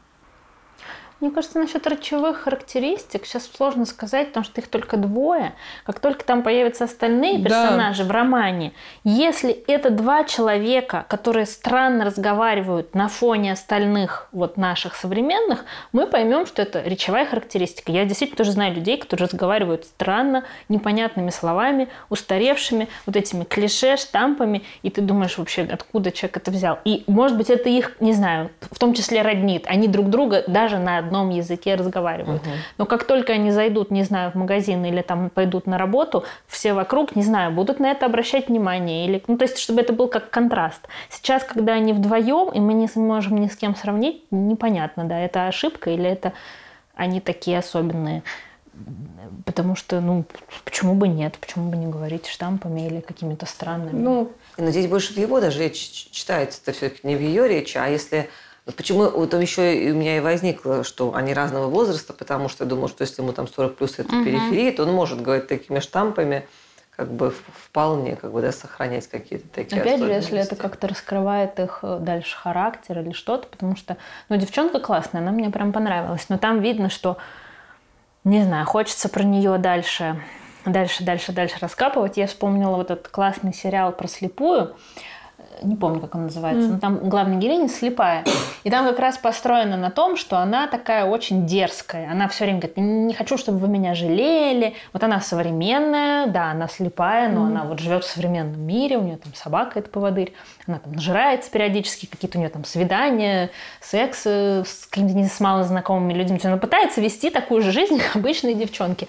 Мне 1.25 1.33
кажется, 1.33 1.59
насчет 1.59 1.87
речевых 1.87 2.41
характеристик 2.41 3.25
сейчас 3.25 3.51
сложно 3.51 3.87
сказать, 3.87 4.29
потому 4.29 4.45
что 4.45 4.61
их 4.61 4.69
только 4.69 4.99
двое. 4.99 5.55
Как 5.87 5.99
только 5.99 6.23
там 6.23 6.43
появятся 6.43 6.85
остальные 6.85 7.43
персонажи 7.43 8.03
да. 8.03 8.09
в 8.11 8.11
романе, 8.11 8.75
если 9.05 9.51
это 9.51 9.89
два 9.89 10.25
человека, 10.25 11.07
которые 11.09 11.47
странно 11.47 12.05
разговаривают 12.05 12.95
на 12.95 13.09
фоне 13.09 13.53
остальных 13.53 14.29
вот 14.33 14.59
наших 14.59 14.97
современных, 14.97 15.65
мы 15.93 16.07
поймем, 16.07 16.45
что 16.45 16.61
это 16.61 16.83
речевая 16.83 17.25
характеристика. 17.25 17.91
Я 17.91 18.05
действительно 18.05 18.37
тоже 18.37 18.53
знаю 18.53 18.75
людей, 18.75 18.99
которые 18.99 19.27
разговаривают 19.27 19.87
странно, 19.87 20.45
непонятными 20.69 21.31
словами, 21.31 21.89
устаревшими, 22.11 22.87
вот 23.07 23.17
этими 23.17 23.45
клише, 23.45 23.97
штампами, 23.97 24.63
и 24.83 24.91
ты 24.91 25.01
думаешь 25.01 25.39
вообще, 25.39 25.63
откуда 25.63 26.13
человек 26.13 26.37
это 26.37 26.51
взял. 26.51 26.81
И, 26.85 27.03
может 27.07 27.39
быть, 27.39 27.49
это 27.49 27.71
их, 27.71 27.99
не 28.01 28.13
знаю, 28.13 28.51
в 28.61 28.79
том 28.79 28.93
числе 28.93 29.23
роднит. 29.23 29.65
Они 29.69 29.89
друг 29.89 30.11
друга 30.11 30.45
даже 30.47 30.77
на 30.77 30.99
одном 30.99 31.14
одном 31.15 31.31
языке 31.31 31.77
разговаривают. 31.77 32.43
Угу. 32.43 32.51
Но 32.79 32.87
как 32.87 33.05
только 33.05 33.33
они 33.33 33.51
зайдут, 33.51 33.91
не 33.91 34.03
знаю, 34.03 34.33
в 34.33 34.35
магазин 34.35 34.85
или 34.85 35.03
там 35.03 35.31
пойдут 35.31 35.67
на 35.67 35.79
работу, 35.79 36.25
все 36.47 36.75
вокруг, 36.75 37.15
не 37.17 37.23
знаю, 37.23 37.53
будут 37.53 37.81
на 37.81 37.91
это 37.91 38.07
обращать 38.07 38.49
внимание. 38.49 39.07
Или, 39.07 39.23
ну, 39.29 39.39
то 39.39 39.45
есть, 39.45 39.59
чтобы 39.59 39.81
это 39.81 39.93
был 39.93 40.09
как 40.09 40.31
контраст. 40.31 40.81
Сейчас, 41.11 41.45
когда 41.45 41.75
они 41.75 41.93
вдвоем, 41.93 42.51
и 42.53 42.61
мы 42.61 42.75
не 42.75 42.89
можем 42.97 43.41
ни 43.41 43.47
с 43.47 43.57
кем 43.57 43.77
сравнить, 43.77 44.25
непонятно, 44.31 45.05
да, 45.05 45.19
это 45.19 45.47
ошибка 45.47 45.91
или 45.91 46.09
это 46.09 46.33
они 46.95 47.21
такие 47.21 47.59
особенные. 47.59 48.23
Потому 49.45 49.77
что, 49.77 50.01
ну, 50.01 50.25
почему 50.65 50.95
бы 50.95 51.07
нет? 51.07 51.39
Почему 51.41 51.71
бы 51.71 51.77
не 51.77 51.87
говорить 51.87 52.27
штампами 52.27 52.87
или 52.87 53.01
какими-то 53.01 53.47
странными? 53.47 54.01
Ну, 54.01 54.33
но 54.59 54.71
здесь 54.71 54.89
больше 54.89 55.15
в 55.15 55.17
его 55.17 55.41
даже 55.41 55.61
речь 55.61 56.09
читается. 56.11 56.61
Это 56.63 56.73
все-таки 56.73 57.07
не 57.07 57.15
в 57.15 57.21
ее 57.21 57.47
речи, 57.47 57.79
а 57.79 57.87
если 57.87 58.29
вот 58.67 58.77
почему 58.77 59.11
вот 59.11 59.35
еще 59.35 59.91
у 59.91 59.95
меня 59.95 60.17
и 60.17 60.21
возникло, 60.21 60.85
что 60.85 61.15
они 61.15 61.35
разного 61.35 61.69
возраста, 61.69 62.15
потому 62.15 62.49
что 62.49 62.65
я 62.65 62.71
думала, 62.71 62.89
что 62.89 63.03
если 63.03 63.21
ему 63.21 63.33
там 63.33 63.47
40 63.47 63.77
плюс 63.77 63.99
это 63.99 64.15
угу. 64.15 64.25
периферия, 64.25 64.73
то 64.73 64.85
он 64.85 64.93
может 64.93 65.21
говорить 65.21 65.49
такими 65.49 65.81
штампами, 65.81 66.47
как 66.97 67.13
бы 67.13 67.31
вполне 67.31 68.17
как 68.17 68.33
бы, 68.33 68.41
да, 68.41 68.53
сохранять 68.53 69.09
какие-то 69.09 69.49
такие 69.49 69.83
Опять 69.83 70.01
же, 70.01 70.11
если 70.11 70.39
это 70.39 70.57
как-то 70.57 70.89
раскрывает 70.89 71.59
их 71.59 71.81
э, 71.83 71.99
дальше 72.01 72.37
характер 72.37 73.01
или 73.01 73.13
что-то, 73.13 73.49
потому 73.49 73.77
что, 73.77 73.97
ну, 74.29 74.37
девчонка 74.37 74.79
классная, 74.79 75.21
она 75.21 75.33
мне 75.33 75.51
прям 75.51 75.73
понравилась, 75.73 76.27
но 76.29 76.39
там 76.39 76.61
видно, 76.61 76.89
что, 76.89 77.19
не 78.23 78.43
знаю, 78.45 78.65
хочется 78.65 79.09
про 79.09 79.25
нее 79.25 79.59
дальше, 79.59 80.21
дальше, 80.65 81.05
дальше, 81.05 81.33
дальше 81.33 81.57
раскапывать. 81.61 82.17
Я 82.17 82.29
вспомнила 82.29 82.77
вот 82.77 82.91
этот 82.91 83.09
классный 83.09 83.53
сериал 83.53 83.93
про 83.93 84.07
слепую, 84.07 84.77
не 85.63 85.77
помню, 85.77 86.01
как 86.01 86.15
он 86.15 86.25
называется, 86.25 86.69
mm. 86.69 86.73
но 86.73 86.79
там 86.79 87.09
главная 87.09 87.39
героиня 87.39 87.69
слепая. 87.69 88.25
И 88.65 88.71
там 88.71 88.87
как 88.87 88.99
раз 88.99 89.19
построено 89.19 89.77
на 89.77 89.91
том, 89.91 90.17
что 90.17 90.39
она 90.39 90.67
такая 90.67 91.05
очень 91.05 91.47
дерзкая. 91.47 92.11
Она 92.11 92.29
все 92.29 92.45
время 92.45 92.61
говорит, 92.61 92.77
не 92.77 93.15
хочу, 93.15 93.37
чтобы 93.37 93.59
вы 93.59 93.69
меня 93.69 93.95
жалели. 93.95 94.75
Вот 94.93 95.03
она 95.03 95.21
современная, 95.21 96.27
да, 96.27 96.51
она 96.51 96.69
слепая, 96.69 97.29
но 97.29 97.43
mm. 97.43 97.47
она 97.47 97.65
вот 97.65 97.79
живет 97.81 98.05
в 98.05 98.11
современном 98.11 98.61
мире, 98.61 98.99
у 98.99 99.03
нее 99.03 99.17
там 99.17 99.35
собака, 99.35 99.79
это 99.79 99.91
поводырь. 99.91 100.33
Она 100.67 100.79
там 100.79 100.93
нажирается 100.93 101.51
периодически, 101.51 102.07
какие-то 102.07 102.39
у 102.39 102.41
нее 102.41 102.51
там 102.51 102.65
свидания, 102.65 103.51
секс 103.81 104.23
э, 104.27 104.65
с 104.67 104.87
какими-то 104.87 105.15
не 105.15 105.27
с 105.27 105.41
малознакомыми 105.41 106.13
людьми. 106.13 106.41
Она 106.43 106.57
пытается 106.57 107.01
вести 107.01 107.31
такую 107.31 107.63
же 107.63 107.73
жизнь, 107.73 107.99
как 108.01 108.17
обычные 108.17 108.55
девчонки. 108.55 109.09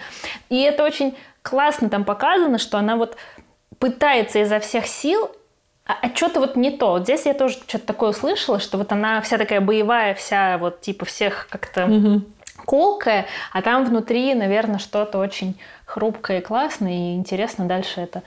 И 0.50 0.62
это 0.62 0.84
очень 0.84 1.16
классно 1.42 1.90
там 1.90 2.04
показано, 2.04 2.58
что 2.58 2.78
она 2.78 2.96
вот 2.96 3.16
пытается 3.80 4.40
изо 4.40 4.60
всех 4.60 4.88
сил 4.88 5.30
а, 5.86 5.94
а 6.02 6.16
что-то 6.16 6.40
вот 6.40 6.56
не 6.56 6.72
то. 6.72 6.92
Вот 6.92 7.04
здесь 7.04 7.26
я 7.26 7.34
тоже 7.34 7.56
что-то 7.68 7.86
такое 7.86 8.10
услышала, 8.10 8.60
что 8.60 8.78
вот 8.78 8.92
она 8.92 9.22
вся 9.22 9.38
такая 9.38 9.62
боевая, 9.62 10.16
вся 10.16 10.58
вот 10.58 10.82
типа 10.82 11.06
всех 11.06 11.48
как-то 11.50 11.86
угу. 11.86 12.22
колкая, 12.66 13.28
а 13.54 13.62
там 13.62 13.86
внутри, 13.86 14.34
наверное, 14.34 14.80
что-то 14.80 15.20
очень 15.20 15.60
хрупкое 15.86 16.40
и 16.40 16.42
классное, 16.42 16.92
и 16.92 17.16
интересно 17.16 17.66
дальше 17.66 18.02
это 18.02 18.24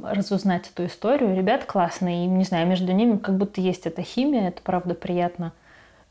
разузнать 0.00 0.70
эту 0.72 0.86
историю. 0.86 1.36
Ребят 1.36 1.64
классные, 1.64 2.24
и, 2.24 2.28
не 2.28 2.44
знаю, 2.44 2.66
между 2.66 2.92
ними 2.92 3.16
как 3.16 3.36
будто 3.36 3.60
есть 3.60 3.86
эта 3.86 4.02
химия, 4.02 4.48
это 4.48 4.60
правда 4.62 4.94
приятно 4.94 5.52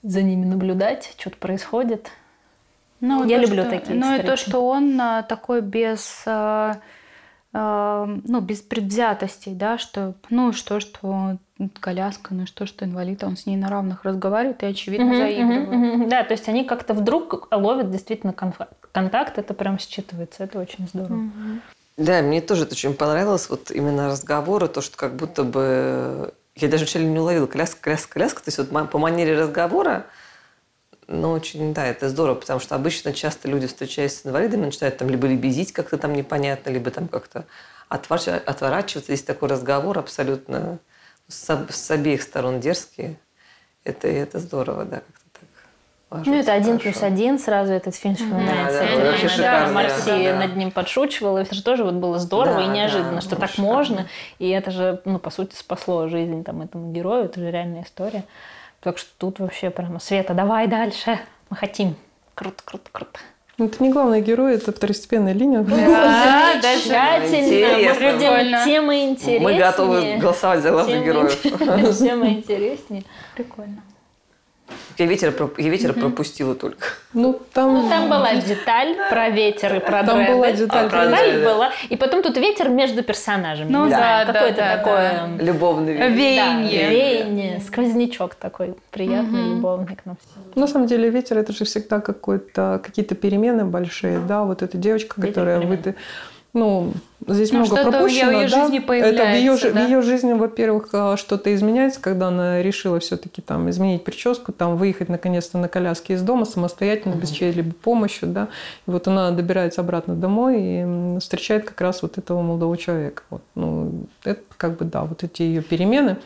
за 0.04 0.22
ними 0.22 0.46
наблюдать, 0.46 1.14
что-то 1.18 1.38
происходит. 1.38 2.12
Ну, 3.00 3.26
я 3.26 3.38
люблю 3.38 3.64
что, 3.64 3.72
такие 3.72 4.00
Ну 4.00 4.16
и 4.16 4.22
то, 4.22 4.38
что 4.38 4.66
он 4.66 5.00
а, 5.00 5.24
такой 5.24 5.62
без 5.62 6.24
а, 6.26 6.78
ну, 7.54 8.42
без 8.42 8.62
предвзятостей, 8.62 9.54
да, 9.54 9.78
что, 9.78 10.16
ну, 10.32 10.54
что, 10.54 10.80
что 10.80 11.38
коляска, 11.80 12.34
ну, 12.34 12.48
что, 12.48 12.66
что 12.66 12.84
инвалид, 12.84 13.24
он 13.24 13.38
с 13.38 13.46
ней 13.46 13.56
на 13.58 13.70
равных 13.70 14.04
разговаривает 14.04 14.64
и, 14.64 14.66
очевидно, 14.66 15.12
mm-hmm, 15.12 15.18
заигрывает. 15.18 15.70
Mm-hmm, 15.70 16.10
да, 16.10 16.24
то 16.24 16.32
есть 16.32 16.50
они 16.50 16.64
как-то 16.64 16.96
вдруг 16.96 17.48
ловят 17.52 17.92
действительно 17.92 18.34
контакт, 18.34 19.38
это 19.38 19.54
прям 19.54 19.76
считывается, 19.76 20.38
это 20.40 20.60
очень 20.60 20.88
здорово. 20.88 21.20
Mm-hmm. 21.20 21.60
Да, 21.98 22.22
мне 22.24 22.42
тоже 22.42 22.64
это 22.64 22.74
очень 22.74 22.96
понравилось, 22.96 23.48
вот 23.50 23.70
именно 23.70 24.08
разговоры, 24.08 24.68
то, 24.68 24.82
что 24.82 24.98
как 24.98 25.16
будто 25.16 25.44
бы... 25.44 26.34
Я 26.56 26.68
даже 26.68 26.86
вначале 26.86 27.06
не 27.06 27.20
уловила 27.20 27.46
коляска, 27.46 27.82
коляска, 27.82 28.14
коляска, 28.14 28.44
то 28.44 28.48
есть 28.48 28.58
вот 28.58 28.90
по 28.90 28.98
манере 28.98 29.38
разговора, 29.38 30.08
ну, 31.08 31.32
очень, 31.32 31.74
да, 31.74 31.86
это 31.86 32.10
здорово, 32.10 32.36
потому 32.36 32.60
что 32.60 32.76
обычно 32.76 33.14
часто 33.14 33.48
люди, 33.48 33.68
встречаясь 33.68 34.20
с 34.20 34.26
инвалидами, 34.26 34.66
начинают 34.66 34.98
там 34.98 35.10
либо 35.10 35.28
лебезить 35.28 35.72
как-то 35.72 35.98
там 35.98 36.14
непонятно, 36.14 36.70
либо 36.70 36.92
там 36.92 37.08
как-то 37.08 37.46
отворачиваться. 37.90 39.12
Здесь 39.12 39.24
такой 39.24 39.50
разговор 39.50 40.00
абсолютно 40.00 40.80
с, 41.28 41.68
с 41.70 41.92
обеих 41.92 42.22
сторон 42.22 42.60
дерзкий. 42.60 43.18
Это, 43.84 44.08
это 44.08 44.40
здорово, 44.40 44.86
да, 44.86 44.98
как-то 44.98 45.30
так. 45.34 45.50
Ложится 46.10 46.32
ну, 46.32 46.40
это 46.40 46.54
один 46.54 46.80
плюс 46.80 47.04
один, 47.04 47.38
сразу 47.38 47.74
этот 47.74 47.96
фильм 47.96 48.16
вспоминается. 48.16 48.80
Да, 48.80 48.98
да, 48.98 49.38
да, 49.38 49.66
да, 49.68 49.74
Марси 49.74 50.06
да, 50.06 50.34
да. 50.34 50.40
над 50.40 50.56
ним 50.56 50.72
подшучивала, 50.72 51.40
это 51.40 51.54
же 51.54 51.64
тоже 51.64 51.84
вот 51.84 51.96
было 51.96 52.18
здорово 52.18 52.58
да, 52.58 52.64
и 52.64 52.68
неожиданно, 52.68 53.16
да, 53.16 53.22
что 53.22 53.36
так 53.36 53.50
шикарно. 53.50 53.72
можно. 53.72 54.08
И 54.40 54.50
это 54.50 54.72
же, 54.72 55.02
ну, 55.06 55.20
по 55.20 55.30
сути, 55.30 55.56
спасло 55.56 56.08
жизнь 56.08 56.44
там 56.44 56.62
этому 56.62 56.92
герою, 56.94 57.26
это 57.26 57.40
же 57.40 57.52
реальная 57.52 57.84
история. 57.84 58.24
Так 58.84 58.98
что 58.98 59.10
тут 59.18 59.40
вообще 59.40 59.70
прямо 59.70 60.00
Света, 60.00 60.34
давай 60.34 60.68
дальше, 60.68 61.20
мы 61.50 61.56
хотим. 61.56 61.96
Круто, 62.36 62.62
круто, 62.66 62.90
круто. 62.92 63.20
Ну, 63.58 63.66
это 63.68 63.82
не 63.84 63.92
главный 63.92 64.20
герой, 64.22 64.56
это 64.56 64.74
второстепенная 64.74 65.34
линия. 65.34 65.62
Да, 65.62 66.60
тщательно. 66.62 67.78
Мы 67.78 68.44
любим 68.44 68.66
темы 68.66 69.04
интереснее. 69.04 69.40
Мы 69.40 69.58
готовы 69.58 70.18
голосовать 70.18 70.62
за 70.62 70.72
главных 70.72 71.06
героев. 71.06 71.42
Темы 72.00 72.30
интереснее. 72.30 73.04
Прикольно. 73.36 73.84
Я 74.98 75.08
ветер, 75.08 75.34
я 75.58 75.70
ветер 75.70 75.92
угу. 75.92 76.02
пропустила 76.02 76.56
только. 76.56 76.86
Ну 77.14 77.40
там... 77.54 77.74
ну, 77.74 77.90
там 77.90 78.10
была 78.10 78.36
деталь 78.36 78.96
про 79.10 79.30
ветер 79.30 79.76
и 79.76 79.80
про 79.80 80.04
Там 80.04 80.18
дреды. 80.18 80.34
была 80.34 80.52
деталь. 80.52 80.86
А, 80.86 80.90
про 80.90 81.06
деталь 81.08 81.44
была. 81.44 81.72
И 81.90 81.98
потом 81.98 82.22
тут 82.22 82.38
ветер 82.38 82.70
между 82.70 83.04
персонажами. 83.04 83.72
Ну 83.72 83.90
да, 83.90 84.26
да 84.26 84.34
Какое-то 84.34 84.58
да, 84.58 84.78
такое... 84.78 85.12
Да. 85.38 85.44
Любовный 85.44 85.94
ветер. 85.94 86.10
Веяние. 86.12 86.84
Да, 86.84 86.90
веяние. 86.90 87.62
Сквознячок 87.62 88.36
такой 88.36 88.76
приятный, 88.92 89.42
угу. 89.42 89.56
любовный 89.56 89.96
к 89.96 90.06
нам 90.06 90.18
всем. 90.18 90.44
На 90.56 90.68
самом 90.68 90.88
деле 90.88 91.10
ветер 91.10 91.38
это 91.38 91.54
же 91.54 91.66
всегда 91.66 92.00
какой-то, 92.00 92.80
какие-то 92.84 93.16
перемены 93.16 93.66
большие. 93.66 94.20
Да, 94.20 94.44
вот 94.44 94.62
эта 94.62 94.78
девочка, 94.78 95.20
ветер 95.20 95.34
которая... 95.34 95.60
Вы, 95.60 95.96
ну, 96.54 96.94
здесь 97.28 97.52
ну, 97.52 97.60
много 97.60 97.76
пропущено. 97.76 98.30
В 98.30 98.34
ее 98.34 98.48
да? 98.48 98.62
жизни 98.62 98.78
появляется, 98.80 99.24
Это 99.24 99.32
в 99.32 99.36
ее, 99.36 99.74
да? 99.74 99.82
в 99.82 99.90
ее 99.90 100.02
жизни, 100.04 100.34
во-первых, 100.34 100.90
э, 100.94 101.16
что-то 101.18 101.54
изменяется, 101.56 102.00
когда 102.00 102.28
она 102.28 102.62
решила 102.62 103.00
все-таки 103.00 103.42
там 103.42 103.72
изменить 103.72 104.04
прическу, 104.04 104.52
там 104.52 104.78
выехать 104.78 105.10
наконец-то 105.10 105.58
на 105.58 105.68
коляске 105.68 106.14
из 106.14 106.22
дома 106.22 106.46
самостоятельно, 106.46 107.16
угу. 107.16 107.22
без 107.22 107.32
чьей-либо 107.32 107.74
помощи, 107.74 108.28
да. 108.28 108.50
И 108.88 108.92
вот 108.92 109.08
она 109.08 109.32
добирается 109.32 109.82
обратно 109.82 110.16
домой 110.16 110.58
и 110.60 111.20
встречает 111.20 111.66
как 111.66 111.82
раз 111.82 112.04
вот 112.04 112.20
этого 112.20 112.44
молодого 112.44 112.78
человека. 112.78 113.24
Вот, 113.32 113.42
ну, 113.56 114.06
это 114.24 114.42
как 114.58 114.78
бы, 114.78 114.86
да, 114.86 115.04
вот 115.06 115.24
эти 115.24 115.42
ее 115.42 115.64
перемены. 115.64 116.18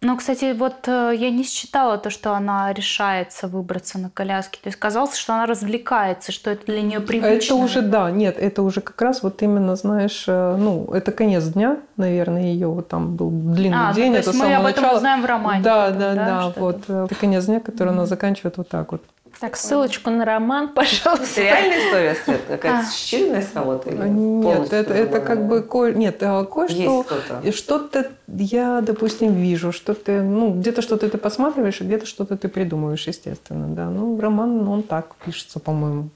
Ну, 0.00 0.16
кстати, 0.16 0.54
вот 0.56 0.86
э, 0.86 1.12
я 1.16 1.30
не 1.30 1.42
считала 1.42 1.98
то, 1.98 2.08
что 2.08 2.32
она 2.32 2.72
решается 2.72 3.48
выбраться 3.48 3.98
на 3.98 4.10
коляске. 4.10 4.60
То 4.62 4.68
есть 4.68 4.78
казалось, 4.78 5.16
что 5.16 5.34
она 5.34 5.46
развлекается, 5.46 6.30
что 6.30 6.50
это 6.50 6.66
для 6.66 6.82
нее 6.82 7.00
привычно. 7.00 7.54
Это 7.54 7.54
уже, 7.56 7.82
да, 7.82 8.08
нет, 8.12 8.36
это 8.38 8.62
уже 8.62 8.80
как 8.80 9.00
раз 9.02 9.24
вот 9.24 9.42
именно, 9.42 9.74
знаешь, 9.74 10.24
э, 10.28 10.56
ну, 10.56 10.88
это 10.92 11.10
конец 11.10 11.46
дня, 11.46 11.78
наверное, 11.96 12.44
ее 12.44 12.68
вот 12.68 12.86
там 12.86 13.16
был 13.16 13.30
длинный 13.30 13.88
а, 13.88 13.92
день, 13.92 14.12
ну, 14.12 14.18
это 14.18 14.32
мы 14.32 14.54
об 14.54 14.66
этом 14.66 14.82
начало. 14.84 14.98
узнаем 14.98 15.22
в 15.22 15.24
романе. 15.24 15.64
Да, 15.64 15.86
потом, 15.86 15.98
да, 15.98 16.14
да, 16.14 16.26
да 16.26 16.52
вот 16.56 16.76
это? 16.84 17.04
это 17.06 17.14
конец 17.16 17.46
дня, 17.46 17.58
который 17.58 17.88
mm-hmm. 17.88 17.92
она 17.92 18.06
заканчивает 18.06 18.56
вот 18.56 18.68
так 18.68 18.92
вот. 18.92 19.02
Так, 19.40 19.56
ссылочку 19.56 20.10
на 20.10 20.24
роман, 20.24 20.68
пожалуйста. 20.74 21.40
реальная 21.40 21.78
история, 21.78 22.16
Свет? 22.24 22.40
Какая-то 22.48 22.88
считанная 22.88 23.42
сработа? 23.42 23.90
Нет, 23.90 24.72
это, 24.72 24.94
это 24.94 25.20
как 25.20 25.46
бы... 25.46 25.62
Ко... 25.62 25.90
Нет, 25.90 26.22
а 26.22 26.44
кое-что... 26.44 27.06
Что-то 27.52 28.10
я, 28.26 28.80
допустим, 28.80 29.34
вижу, 29.34 29.72
что 29.72 29.94
ты... 29.94 30.22
Ну, 30.22 30.52
где-то 30.54 30.82
что-то 30.82 31.08
ты 31.08 31.18
посматриваешь, 31.18 31.80
а 31.80 31.84
где-то 31.84 32.06
что-то 32.06 32.36
ты 32.36 32.48
придумываешь, 32.48 33.06
естественно, 33.06 33.68
да. 33.68 33.88
Ну, 33.90 34.18
роман, 34.20 34.68
он 34.68 34.82
так 34.82 35.14
пишется, 35.24 35.60
по-моему. 35.60 36.10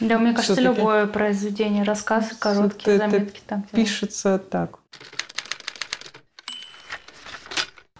Да, 0.00 0.18
мне 0.18 0.32
кажется, 0.32 0.60
любое 0.60 1.06
произведение, 1.06 1.84
рассказ, 1.84 2.30
короткие 2.38 2.98
заметки. 2.98 3.40
Так, 3.46 3.60
пишется 3.70 4.38
так. 4.38 4.78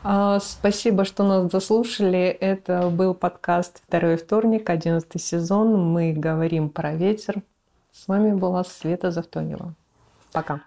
А, 0.05 0.41
спасибо, 0.41 1.05
что 1.05 1.23
нас 1.23 1.53
заслушали. 1.53 2.23
Это 2.23 2.91
был 2.91 3.15
подкаст 3.15 3.83
«Второй 3.87 4.17
вторник», 4.17 4.69
одиннадцатый 4.69 5.21
сезон. 5.21 5.93
Мы 5.93 6.13
говорим 6.13 6.71
про 6.71 6.95
ветер. 6.95 7.43
С 7.93 8.09
вами 8.09 8.35
была 8.35 8.65
Света 8.65 9.13
Завтонева. 9.13 9.75
Пока. 10.33 10.61